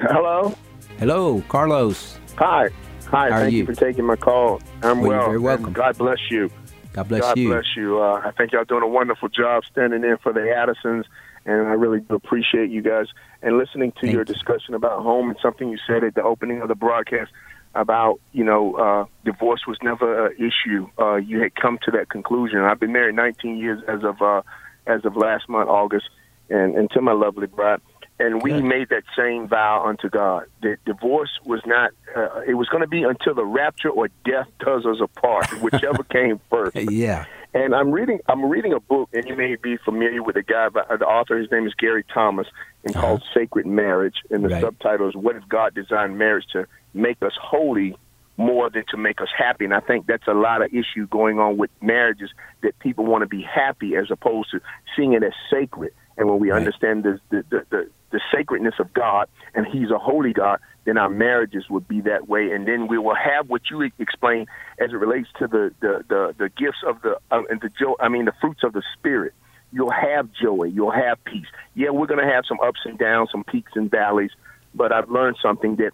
[0.00, 0.54] Hello.
[0.98, 2.18] Hello, Carlos.
[2.36, 2.68] Hi.
[3.08, 3.28] Hi.
[3.30, 3.58] How are thank you?
[3.58, 3.66] you?
[3.66, 4.60] for taking my call.
[4.82, 5.66] I'm Well, you're very welcome.
[5.66, 6.50] and God bless you.
[6.92, 7.48] God bless God you.
[7.48, 8.00] God bless you.
[8.00, 11.04] Uh, I think y'all doing a wonderful job standing in for the Addisons,
[11.44, 13.06] and I really do appreciate you guys.
[13.42, 16.68] And listening to your discussion about home and something you said at the opening of
[16.68, 17.30] the broadcast
[17.76, 20.88] about you know uh, divorce was never an issue.
[20.98, 22.60] Uh, you had come to that conclusion.
[22.60, 24.42] I've been married 19 years as of uh,
[24.86, 26.08] as of last month, August,
[26.48, 27.80] and, and to my lovely bride.
[28.18, 32.66] And we made that same vow unto God that divorce was not, uh, it was
[32.68, 36.76] going to be until the rapture or death does us apart, whichever came first.
[36.76, 37.26] Yeah.
[37.56, 40.68] And I'm reading, I'm reading a book, and you may be familiar with the guy,
[40.68, 41.38] by, the author.
[41.38, 42.46] His name is Gary Thomas,
[42.84, 43.06] and uh-huh.
[43.06, 44.16] called Sacred Marriage.
[44.30, 44.60] And the Right.
[44.60, 47.96] subtitle is "What if God designed marriage to make us holy
[48.36, 51.38] more than to make us happy?" And I think that's a lot of issue going
[51.38, 52.30] on with marriages
[52.60, 54.60] that people want to be happy as opposed to
[54.94, 55.92] seeing it as sacred.
[56.18, 59.98] And when we understand the the, the the the sacredness of God, and He's a
[59.98, 63.62] holy God, then our marriages would be that way, and then we will have what
[63.70, 64.46] you explained
[64.78, 67.94] as it relates to the the the, the gifts of the uh, and the joy.
[68.00, 69.34] I mean, the fruits of the Spirit.
[69.72, 70.64] You'll have joy.
[70.72, 71.46] You'll have peace.
[71.74, 74.30] Yeah, we're going to have some ups and downs, some peaks and valleys,
[74.74, 75.90] but I've learned something that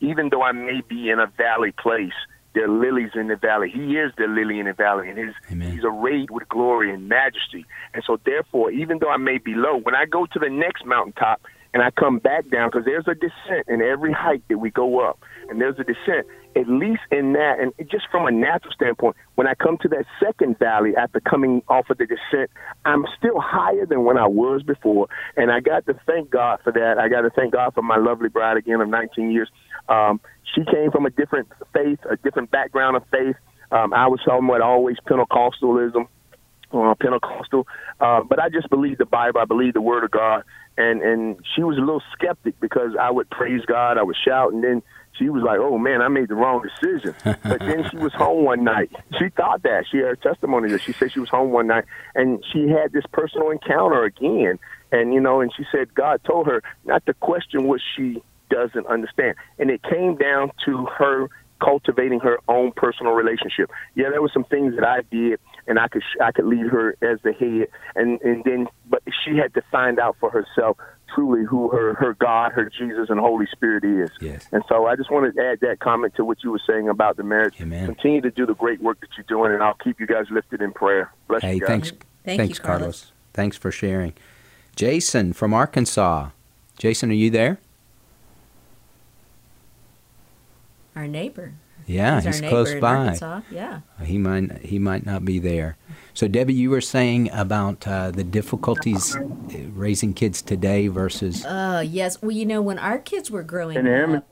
[0.00, 2.14] even though I may be in a valley place,
[2.54, 3.70] there are lilies in the valley.
[3.70, 7.66] He is the lily in the valley, and his, he's arrayed with glory and majesty.
[7.92, 10.86] And so, therefore, even though I may be low, when I go to the next
[10.86, 11.42] mountaintop,
[11.74, 15.00] and I come back down because there's a descent in every height that we go
[15.00, 16.26] up, and there's a descent.
[16.56, 20.06] At least in that, and just from a natural standpoint, when I come to that
[20.18, 22.50] second valley after coming off of the descent,
[22.84, 26.72] I'm still higher than when I was before, and I got to thank God for
[26.72, 26.98] that.
[26.98, 29.48] I got to thank God for my lovely bride again of 19 years.
[29.88, 30.20] Um,
[30.54, 33.36] she came from a different faith, a different background of faith.
[33.70, 36.08] Um, I was somewhat always Pentecostalism,
[36.72, 37.66] uh, Pentecostal,
[38.00, 39.40] uh, but I just believe the Bible.
[39.40, 40.42] I believe the Word of God,
[40.78, 44.52] and and she was a little skeptic because I would praise God, I would shout,
[44.52, 44.82] and then
[45.18, 48.44] she was like, "Oh man, I made the wrong decision." but then she was home
[48.44, 48.90] one night.
[49.18, 51.84] She thought that she had a testimony that she said she was home one night
[52.14, 54.58] and she had this personal encounter again.
[54.92, 58.86] And you know, and she said God told her not to question what she doesn't
[58.86, 61.28] understand, and it came down to her
[61.60, 63.70] cultivating her own personal relationship.
[63.94, 66.96] Yeah, there were some things that I did, and I could I could lead her
[67.02, 70.76] as the head, and and then but she had to find out for herself
[71.14, 74.10] truly who her her God, her Jesus, and Holy Spirit is.
[74.20, 74.46] Yes.
[74.52, 77.16] And so I just wanted to add that comment to what you were saying about
[77.16, 77.54] the marriage.
[77.60, 77.86] Amen.
[77.86, 80.60] Continue to do the great work that you're doing, and I'll keep you guys lifted
[80.60, 81.12] in prayer.
[81.28, 81.68] Bless Hey, you guys.
[81.68, 81.92] thanks,
[82.24, 82.80] Thank thanks, you, Carlos.
[82.80, 83.12] Carlos.
[83.32, 84.12] Thanks for sharing.
[84.76, 86.30] Jason from Arkansas.
[86.78, 87.58] Jason, are you there?
[90.94, 91.54] Our neighbor.
[91.88, 92.94] Yeah, He's he's neighbor close in by.
[92.96, 93.40] Arkansas.
[93.50, 93.80] Yeah.
[94.04, 95.76] He might he might not be there.
[96.12, 99.20] So Debbie, you were saying about uh, the difficulties uh,
[99.72, 102.20] raising kids today versus Uh, yes.
[102.20, 104.28] Well, you know, when our kids were growing Can you up.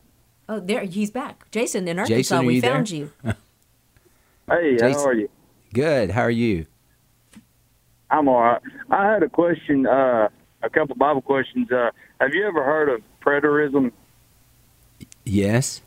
[0.48, 1.50] Oh, there he's back.
[1.50, 2.16] Jason in Arkansas.
[2.16, 2.72] Jason, are we you there?
[2.74, 3.10] found you.
[4.48, 5.28] Hey, Jason- how are you?
[5.74, 6.10] Good.
[6.10, 6.66] How are you?
[8.10, 8.62] I'm all right.
[8.90, 10.28] I had a question, uh,
[10.62, 11.70] a couple Bible questions.
[11.72, 11.90] Uh,
[12.20, 13.90] have you ever heard of preterism?
[15.24, 15.82] Yes.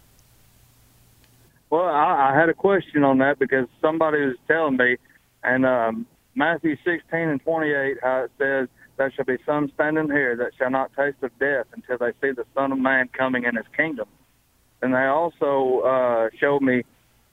[1.69, 4.97] Well, I, I had a question on that because somebody was telling me,
[5.43, 10.35] and um, Matthew 16 and 28, how it says, There shall be some standing here
[10.37, 13.55] that shall not taste of death until they see the Son of Man coming in
[13.55, 14.07] his kingdom.
[14.81, 16.83] And they also uh, showed me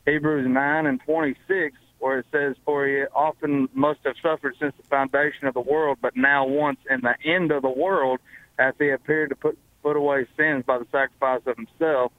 [0.07, 4.83] Hebrews 9 and 26, where it says, For he often must have suffered since the
[4.89, 8.21] foundation of the world, but now once in the end of the world,
[8.59, 12.13] as he appeared to put, put away sins by the sacrifice of himself.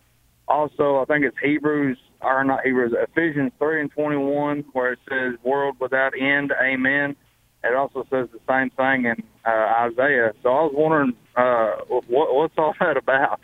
[0.47, 5.35] Also, I think it's Hebrews, or not Hebrews, Ephesians 3 and 21, where it says,
[5.43, 7.15] World without end, amen.
[7.63, 10.33] It also says the same thing in uh, Isaiah.
[10.43, 11.71] So I was wondering, uh,
[12.07, 13.41] what, what's all that about?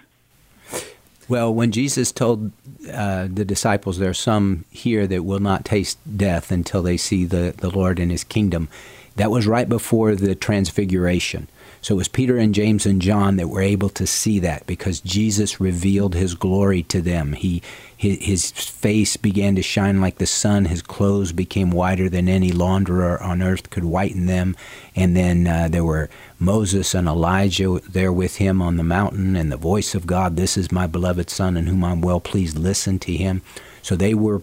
[1.29, 2.51] Well, when Jesus told
[2.91, 7.25] uh, the disciples, there are some here that will not taste death until they see
[7.25, 8.67] the, the Lord in his kingdom,
[9.15, 11.47] that was right before the transfiguration.
[11.83, 15.01] So it was Peter and James and John that were able to see that because
[15.01, 17.33] Jesus revealed his glory to them.
[17.33, 17.61] He
[17.97, 20.65] his, face began to shine like the sun.
[20.65, 24.55] His clothes became whiter than any launderer on earth could whiten them.
[24.95, 26.09] And then uh, there were
[26.39, 30.57] Moses and Elijah there with him on the mountain, and the voice of God, "This
[30.57, 32.57] is my beloved Son, in whom I'm well pleased.
[32.57, 33.41] Listen to him."
[33.81, 34.41] So they were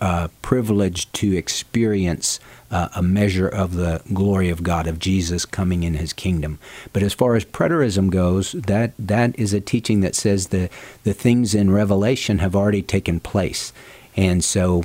[0.00, 2.40] uh, privileged to experience
[2.70, 6.58] uh, a measure of the glory of God, of Jesus coming in His kingdom.
[6.92, 10.68] But as far as preterism goes, that that is a teaching that says the
[11.04, 13.72] the things in Revelation have already taken place,
[14.16, 14.82] and so.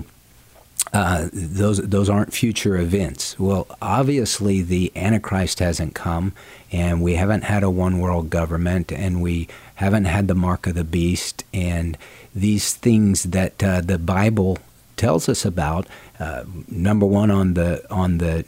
[0.93, 3.39] Uh, those those aren't future events.
[3.39, 6.33] Well, obviously the Antichrist hasn't come,
[6.69, 10.75] and we haven't had a one world government, and we haven't had the mark of
[10.75, 11.97] the beast, and
[12.35, 14.57] these things that uh, the Bible
[15.01, 15.87] tells us about.
[16.19, 18.45] Uh, number one on the on the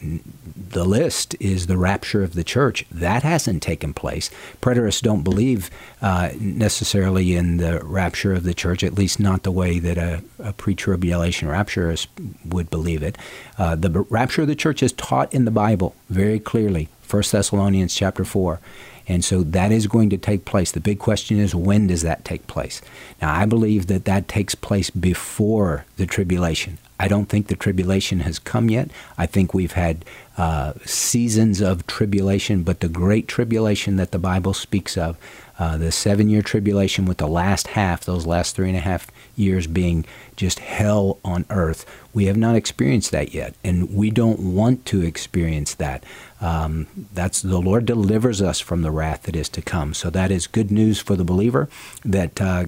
[0.70, 2.86] the list is the rapture of the church.
[2.92, 4.30] That hasn't taken place.
[4.62, 9.52] Preterists don't believe uh, necessarily in the rapture of the church, at least not the
[9.52, 12.08] way that a, a pre-tribulation rapturist
[12.46, 13.18] would believe it.
[13.58, 16.88] Uh, the rapture of the church is taught in the Bible very clearly.
[17.10, 18.60] 1 Thessalonians chapter four.
[19.08, 20.72] And so that is going to take place.
[20.72, 22.82] The big question is when does that take place?
[23.22, 26.78] Now, I believe that that takes place before the tribulation.
[27.04, 28.90] I don't think the tribulation has come yet.
[29.18, 30.06] I think we've had
[30.38, 35.18] uh, seasons of tribulation, but the great tribulation that the Bible speaks of,
[35.60, 39.08] uh, the seven year tribulation with the last half, those last three and a half
[39.36, 40.06] years being
[40.38, 43.54] just hell on earth, we have not experienced that yet.
[43.66, 46.06] And we don't want to experience that.
[46.40, 49.94] Um, that's the Lord delivers us from the wrath that is to come.
[49.94, 51.68] So that is good news for the believer
[52.06, 52.68] that uh,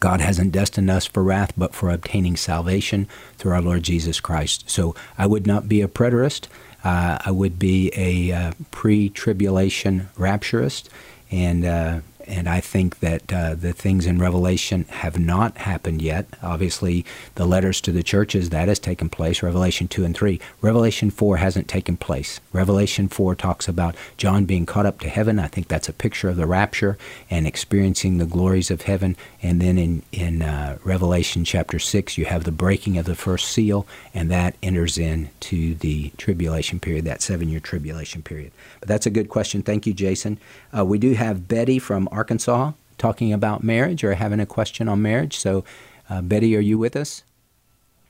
[0.00, 4.68] God hasn't destined us for wrath, but for obtaining salvation through our Lord Jesus Christ.
[4.68, 6.48] So I would not be a preterist.
[6.82, 10.88] Uh, I would be a uh, pre-tribulation rapturist,
[11.30, 16.26] and uh, and I think that uh, the things in Revelation have not happened yet.
[16.42, 17.04] Obviously,
[17.34, 20.40] the letters to the churches, that has taken place, Revelation 2 and 3.
[20.60, 22.40] Revelation 4 hasn't taken place.
[22.52, 25.38] Revelation 4 talks about John being caught up to heaven.
[25.38, 26.96] I think that's a picture of the rapture
[27.30, 29.16] and experiencing the glories of heaven.
[29.42, 33.48] And then in, in uh, Revelation chapter 6, you have the breaking of the first
[33.48, 38.52] seal, and that enters into the tribulation period, that seven year tribulation period.
[38.80, 39.62] But that's a good question.
[39.62, 40.38] Thank you, Jason.
[40.76, 45.02] Uh, we do have Betty from Arkansas talking about marriage or having a question on
[45.02, 45.36] marriage.
[45.36, 45.64] So,
[46.08, 47.24] uh, Betty, are you with us?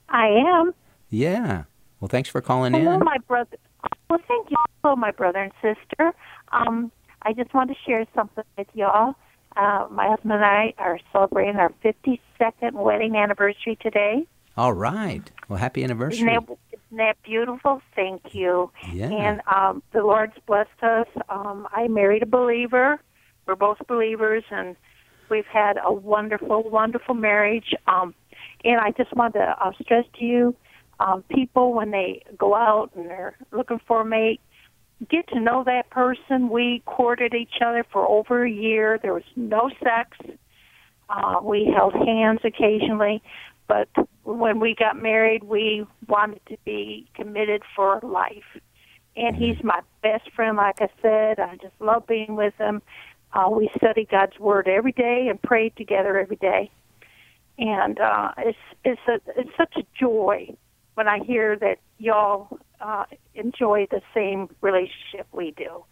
[0.08, 0.74] I am.
[1.10, 1.64] Yeah.
[2.00, 3.00] Well, thanks for calling Hello, in.
[3.00, 3.56] my brother.
[4.10, 4.56] Well, thank you.
[4.82, 6.12] Hello, my brother and sister.
[6.52, 6.92] Um,
[7.22, 9.14] I just want to share something with y'all.
[9.56, 14.26] Uh, my husband and I are celebrating our 52nd wedding anniversary today.
[14.56, 15.22] All right.
[15.48, 16.28] Well, happy anniversary.
[16.32, 17.80] Isn't that, isn't that beautiful?
[17.96, 18.70] Thank you.
[18.92, 19.08] Yeah.
[19.10, 21.06] And um, the Lord's blessed us.
[21.28, 23.00] Um, I married a believer.
[23.46, 24.76] We're both believers, and
[25.28, 27.74] we've had a wonderful, wonderful marriage.
[27.86, 28.14] Um,
[28.64, 30.56] and I just want to uh, stress to you,
[31.00, 34.40] um, people when they go out and they're looking for a mate,
[35.10, 36.48] get to know that person.
[36.48, 38.98] We courted each other for over a year.
[39.02, 40.16] There was no sex.
[41.08, 43.22] Uh, we held hands occasionally,
[43.68, 43.88] but
[44.22, 48.58] when we got married, we wanted to be committed for life.
[49.16, 51.38] And he's my best friend, like I said.
[51.38, 52.82] I just love being with him.
[53.34, 56.70] Uh, we study God's Word every day and pray together every day.
[57.58, 60.54] And uh, it's it's a, it's such a joy
[60.94, 63.04] when I hear that y'all uh,
[63.34, 65.84] enjoy the same relationship we do.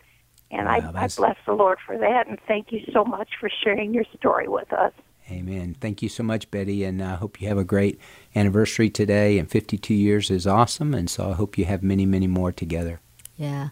[0.51, 3.95] And I, I bless the Lord for that, and thank you so much for sharing
[3.95, 4.93] your story with us.
[5.31, 5.75] Amen.
[5.81, 7.99] Thank you so much, Betty, and I hope you have a great
[8.37, 9.39] anniversary today.
[9.39, 13.01] And 52 years is awesome, and so I hope you have many, many more together.
[13.37, 13.69] Yeah.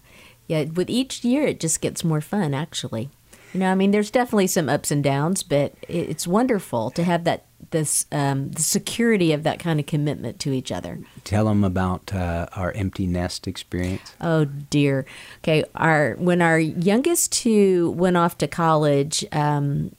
[0.46, 0.64] Yeah.
[0.64, 3.10] With each year, it just gets more fun, actually.
[3.52, 7.24] You know, I mean, there's definitely some ups and downs, but it's wonderful to have
[7.24, 11.00] that this um, the security of that kind of commitment to each other.
[11.24, 14.14] Tell them about uh, our empty nest experience.
[14.20, 15.06] Oh dear.
[15.38, 19.94] Okay, our when our youngest two went off to college, um,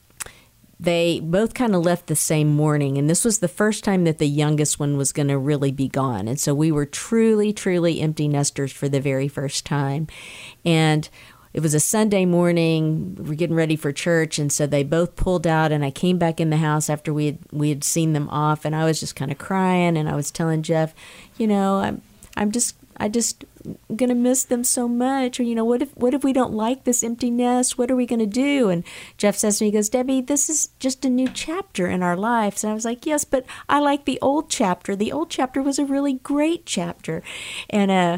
[0.79, 4.17] they both kind of left the same morning, and this was the first time that
[4.17, 8.01] the youngest one was going to really be gone, and so we were truly, truly
[8.01, 10.07] empty nesters for the very first time,
[10.65, 11.09] and.
[11.53, 13.15] It was a Sunday morning.
[13.19, 15.71] We're getting ready for church, and so they both pulled out.
[15.71, 18.65] And I came back in the house after we had we had seen them off,
[18.65, 19.97] and I was just kind of crying.
[19.97, 20.93] And I was telling Jeff,
[21.37, 22.01] you know, I'm
[22.37, 23.45] I'm just I just
[23.95, 25.39] gonna miss them so much.
[25.39, 27.77] Or you know, what if what if we don't like this empty nest?
[27.77, 28.69] What are we gonna do?
[28.69, 28.83] And
[29.17, 32.15] Jeff says to me, he goes, Debbie, this is just a new chapter in our
[32.15, 32.63] lives.
[32.63, 34.95] And I was like, yes, but I like the old chapter.
[34.95, 37.23] The old chapter was a really great chapter,
[37.69, 38.17] and uh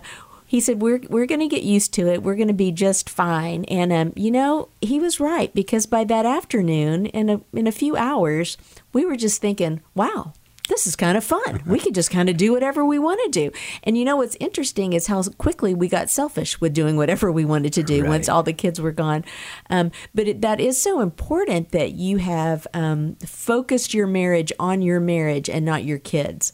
[0.54, 2.22] he said we're we're going to get used to it.
[2.22, 3.66] We're going to be just fine.
[3.66, 7.72] And um, you know, he was right because by that afternoon, in a in a
[7.72, 8.56] few hours,
[8.94, 10.34] we were just thinking, "Wow,
[10.70, 11.64] this is kind of fun.
[11.66, 13.52] We could just kind of do whatever we want to do."
[13.82, 17.46] And you know what's interesting is how quickly we got selfish with doing whatever we
[17.46, 19.26] wanted to do once all the kids were gone.
[19.72, 24.84] Um, but it, that is so important that you have um, focused your marriage on
[24.84, 26.54] your marriage and not your kids,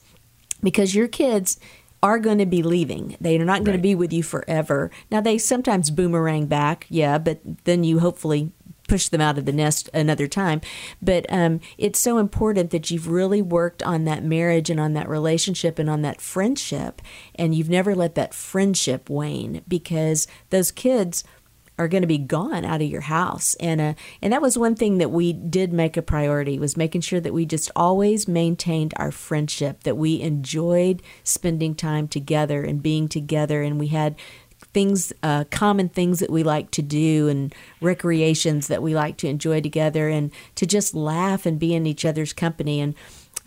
[0.63, 1.59] because your kids
[2.01, 3.17] are going to be leaving.
[3.19, 4.89] They are not going to be with you forever.
[5.11, 8.51] Now they sometimes boomerang back, yeah, but then you hopefully
[8.89, 10.59] push them out of the nest another time.
[11.01, 15.07] But um, it's so important that you've really worked on that marriage and on that
[15.07, 17.01] relationship and on that friendship,
[17.35, 21.23] and you've never let that friendship wane because those kids
[21.79, 23.55] are going to be gone out of your house.
[23.55, 27.01] And uh, and that was one thing that we did make a priority was making
[27.01, 32.83] sure that we just always maintained our friendship that we enjoyed spending time together and
[32.83, 33.63] being together.
[33.63, 34.15] And we had
[34.73, 39.27] things uh, common things that we like to do and recreations that we like to
[39.27, 42.81] enjoy together and to just laugh and be in each other's company.
[42.81, 42.93] And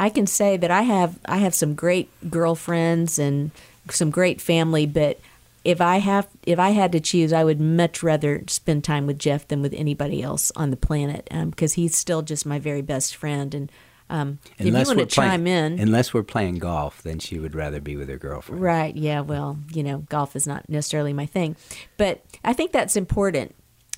[0.01, 3.51] I can say that I have I have some great girlfriends and
[3.91, 5.21] some great family but
[5.65, 9.19] if I have if I had to choose, I would much rather spend time with
[9.19, 13.15] Jeff than with anybody else on the planet because he's still just my very best
[13.15, 13.55] friend.
[13.55, 13.73] And
[14.11, 17.81] um, if you want to chime in, unless we're playing golf, then she would rather
[17.81, 18.61] be with her girlfriend.
[18.61, 18.95] right?
[18.95, 21.57] Yeah, well, you know, golf is not necessarily my thing,
[21.97, 23.55] but I think that's important.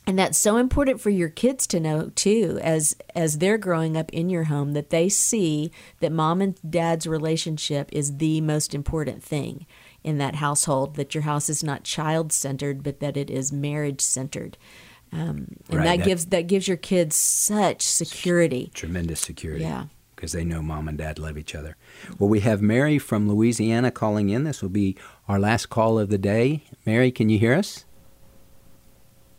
[0.07, 4.13] And that's so important for your kids to know too, as as they're growing up
[4.13, 9.23] in your home, that they see that mom and dad's relationship is the most important
[9.23, 9.67] thing
[10.05, 10.95] in that household.
[10.95, 14.57] That your house is not child centered, but that it is marriage centered,
[15.13, 18.71] um, and Right, that, that- gives that gives your kids such security.
[18.75, 19.65] Tremendous security.
[19.65, 19.87] Yeah.
[20.15, 21.77] Because they know mom and dad love each other.
[22.19, 24.45] Well, we have Mary from Louisiana calling in.
[24.45, 24.97] This will be
[25.29, 26.63] our last call of the day.
[26.87, 27.85] Mary, can you hear us?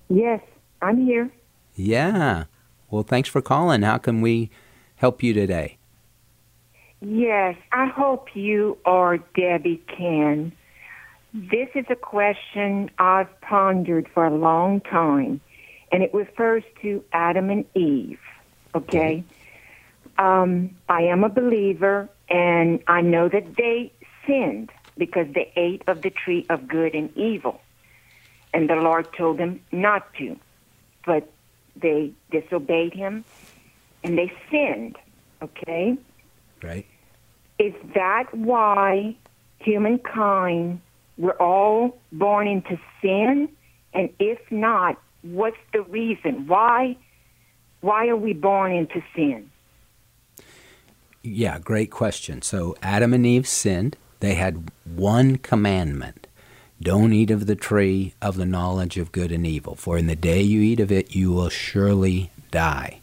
[0.09, 0.41] Yes,
[0.81, 1.31] I'm here.
[1.75, 2.43] Yeah.
[2.91, 3.81] Well, thanks for calling.
[3.81, 4.51] How can we
[4.97, 5.77] help you today?
[7.07, 10.51] Yes, I hope you or Debbie can.
[11.35, 15.39] This is a question I've pondered for a long time,
[15.91, 18.19] and it refers to Adam and Eve.
[18.73, 19.23] Okay?
[20.17, 23.91] Um, I am a believer, and I know that they
[24.25, 27.61] sinned because they ate of the tree of good and evil.
[28.51, 30.39] And the Lord told them not to,
[31.05, 31.31] but
[31.75, 33.25] they disobeyed Him
[34.03, 34.95] and they sinned.
[35.43, 35.97] Okay?
[36.63, 36.87] Right.
[37.57, 39.15] Is that why
[39.59, 40.81] humankind
[41.17, 43.49] we're all born into sin?
[43.93, 46.47] And if not, what's the reason?
[46.47, 46.97] Why
[47.81, 49.51] why are we born into sin?
[51.21, 52.41] Yeah, great question.
[52.41, 53.95] So Adam and Eve sinned.
[54.21, 56.27] They had one commandment.
[56.81, 60.15] Don't eat of the tree of the knowledge of good and evil, for in the
[60.15, 63.01] day you eat of it you will surely die.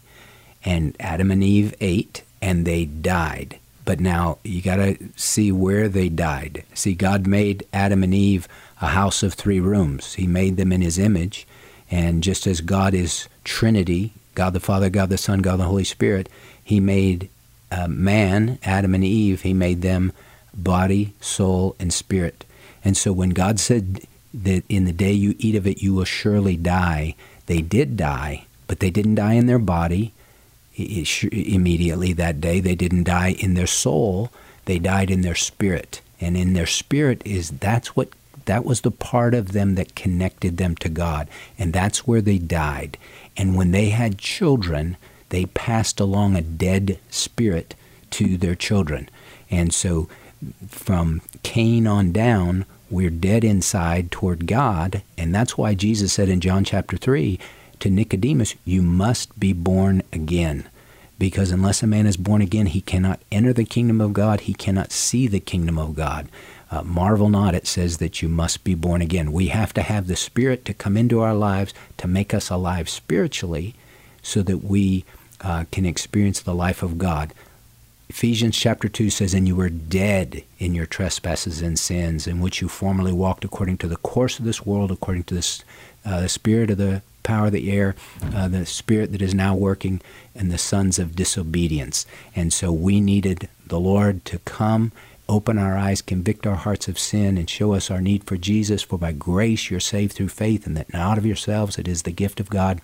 [0.63, 3.59] And Adam and Eve ate and they died.
[3.85, 6.63] But now you got to see where they died.
[6.73, 8.47] See, God made Adam and Eve
[8.81, 10.13] a house of three rooms.
[10.15, 11.47] He made them in His image.
[11.91, 15.83] And just as God is Trinity, God the Father, God the Son, God the Holy
[15.83, 16.29] Spirit,
[16.63, 17.29] He made
[17.71, 20.11] uh, man, Adam and Eve, He made them
[20.53, 22.45] body, soul, and spirit.
[22.85, 24.01] And so when God said
[24.33, 27.15] that in the day you eat of it, you will surely die,
[27.45, 30.13] they did die, but they didn't die in their body
[30.75, 32.59] immediately that day.
[32.59, 34.31] They didn't die in their soul,
[34.65, 36.01] they died in their spirit.
[36.21, 38.09] And in their spirit is that's what
[38.45, 41.27] that was the part of them that connected them to God.
[41.57, 42.97] And that's where they died.
[43.37, 44.97] And when they had children,
[45.29, 47.75] they passed along a dead spirit
[48.11, 49.09] to their children.
[49.49, 50.09] And so
[50.67, 55.01] from Cain on down, we're dead inside toward God.
[55.17, 57.39] And that's why Jesus said in John chapter 3
[57.83, 60.69] to Nicodemus, You must be born again.
[61.19, 64.53] Because unless a man is born again, he cannot enter the kingdom of God, he
[64.53, 66.29] cannot see the kingdom of God.
[66.71, 69.33] Uh, marvel not, it says that you must be born again.
[69.33, 72.87] We have to have the Spirit to come into our lives to make us alive
[72.87, 73.75] spiritually
[74.21, 75.03] so that we
[75.41, 77.33] uh, can experience the life of God.
[78.09, 82.61] Ephesians chapter 2 says, And you were dead in your trespasses and sins, in which
[82.61, 85.65] you formerly walked according to the course of this world, according to this,
[86.05, 87.95] uh, the spirit of the power of the air,
[88.33, 90.01] uh, the spirit that is now working,
[90.35, 92.05] and the sons of disobedience.
[92.35, 94.91] And so we needed the Lord to come
[95.29, 98.83] open our eyes, convict our hearts of sin, and show us our need for Jesus.
[98.83, 102.11] For by grace you're saved through faith, and that not of yourselves, it is the
[102.11, 102.81] gift of God,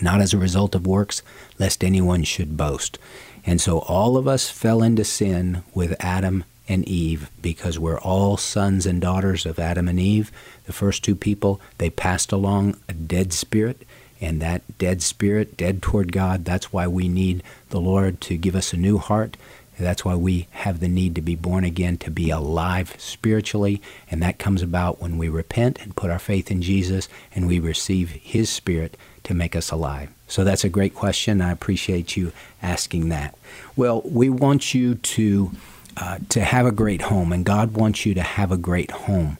[0.00, 1.22] not as a result of works,
[1.58, 2.98] lest anyone should boast.
[3.44, 8.36] And so all of us fell into sin with Adam and Eve because we're all
[8.36, 10.32] sons and daughters of Adam and Eve.
[10.64, 13.86] The first two people, they passed along a dead spirit,
[14.20, 18.56] and that dead spirit, dead toward God, that's why we need the Lord to give
[18.56, 19.36] us a new heart
[19.78, 23.82] that's why we have the need to be born again, to be alive spiritually.
[24.10, 27.58] And that comes about when we repent and put our faith in Jesus and we
[27.58, 30.10] receive His Spirit to make us alive.
[30.28, 31.42] So that's a great question.
[31.42, 33.36] I appreciate you asking that.
[33.76, 35.52] Well, we want you to,
[35.96, 39.38] uh, to have a great home, and God wants you to have a great home.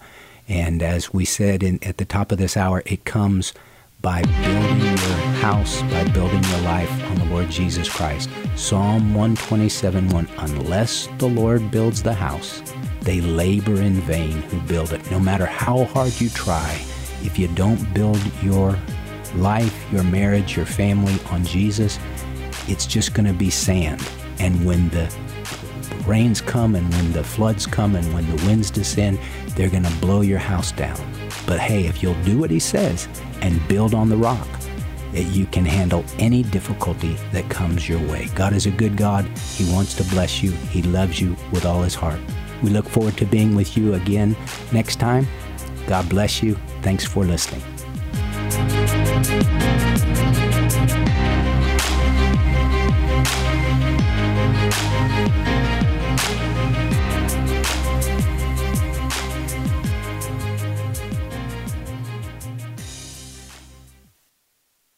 [0.48, 3.52] And as we said in, at the top of this hour, it comes
[4.00, 8.30] by building your house, by building your life on the Lord Jesus Christ.
[8.54, 12.62] Psalm 127 1 Unless the Lord builds the house,
[13.00, 15.10] they labor in vain who build it.
[15.10, 16.72] No matter how hard you try,
[17.22, 18.78] if you don't build your
[19.34, 21.98] life, your marriage, your family on Jesus,
[22.68, 24.06] it's just going to be sand.
[24.38, 25.12] And when the
[26.06, 29.18] rains come and when the floods come and when the winds descend,
[29.50, 30.98] they're going to blow your house down.
[31.46, 33.08] But hey, if you'll do what he says
[33.40, 34.48] and build on the rock,
[35.12, 38.28] that you can handle any difficulty that comes your way.
[38.34, 39.24] God is a good God.
[39.38, 40.50] He wants to bless you.
[40.50, 42.20] He loves you with all his heart.
[42.62, 44.36] We look forward to being with you again
[44.72, 45.26] next time.
[45.86, 46.56] God bless you.
[46.82, 47.62] Thanks for listening.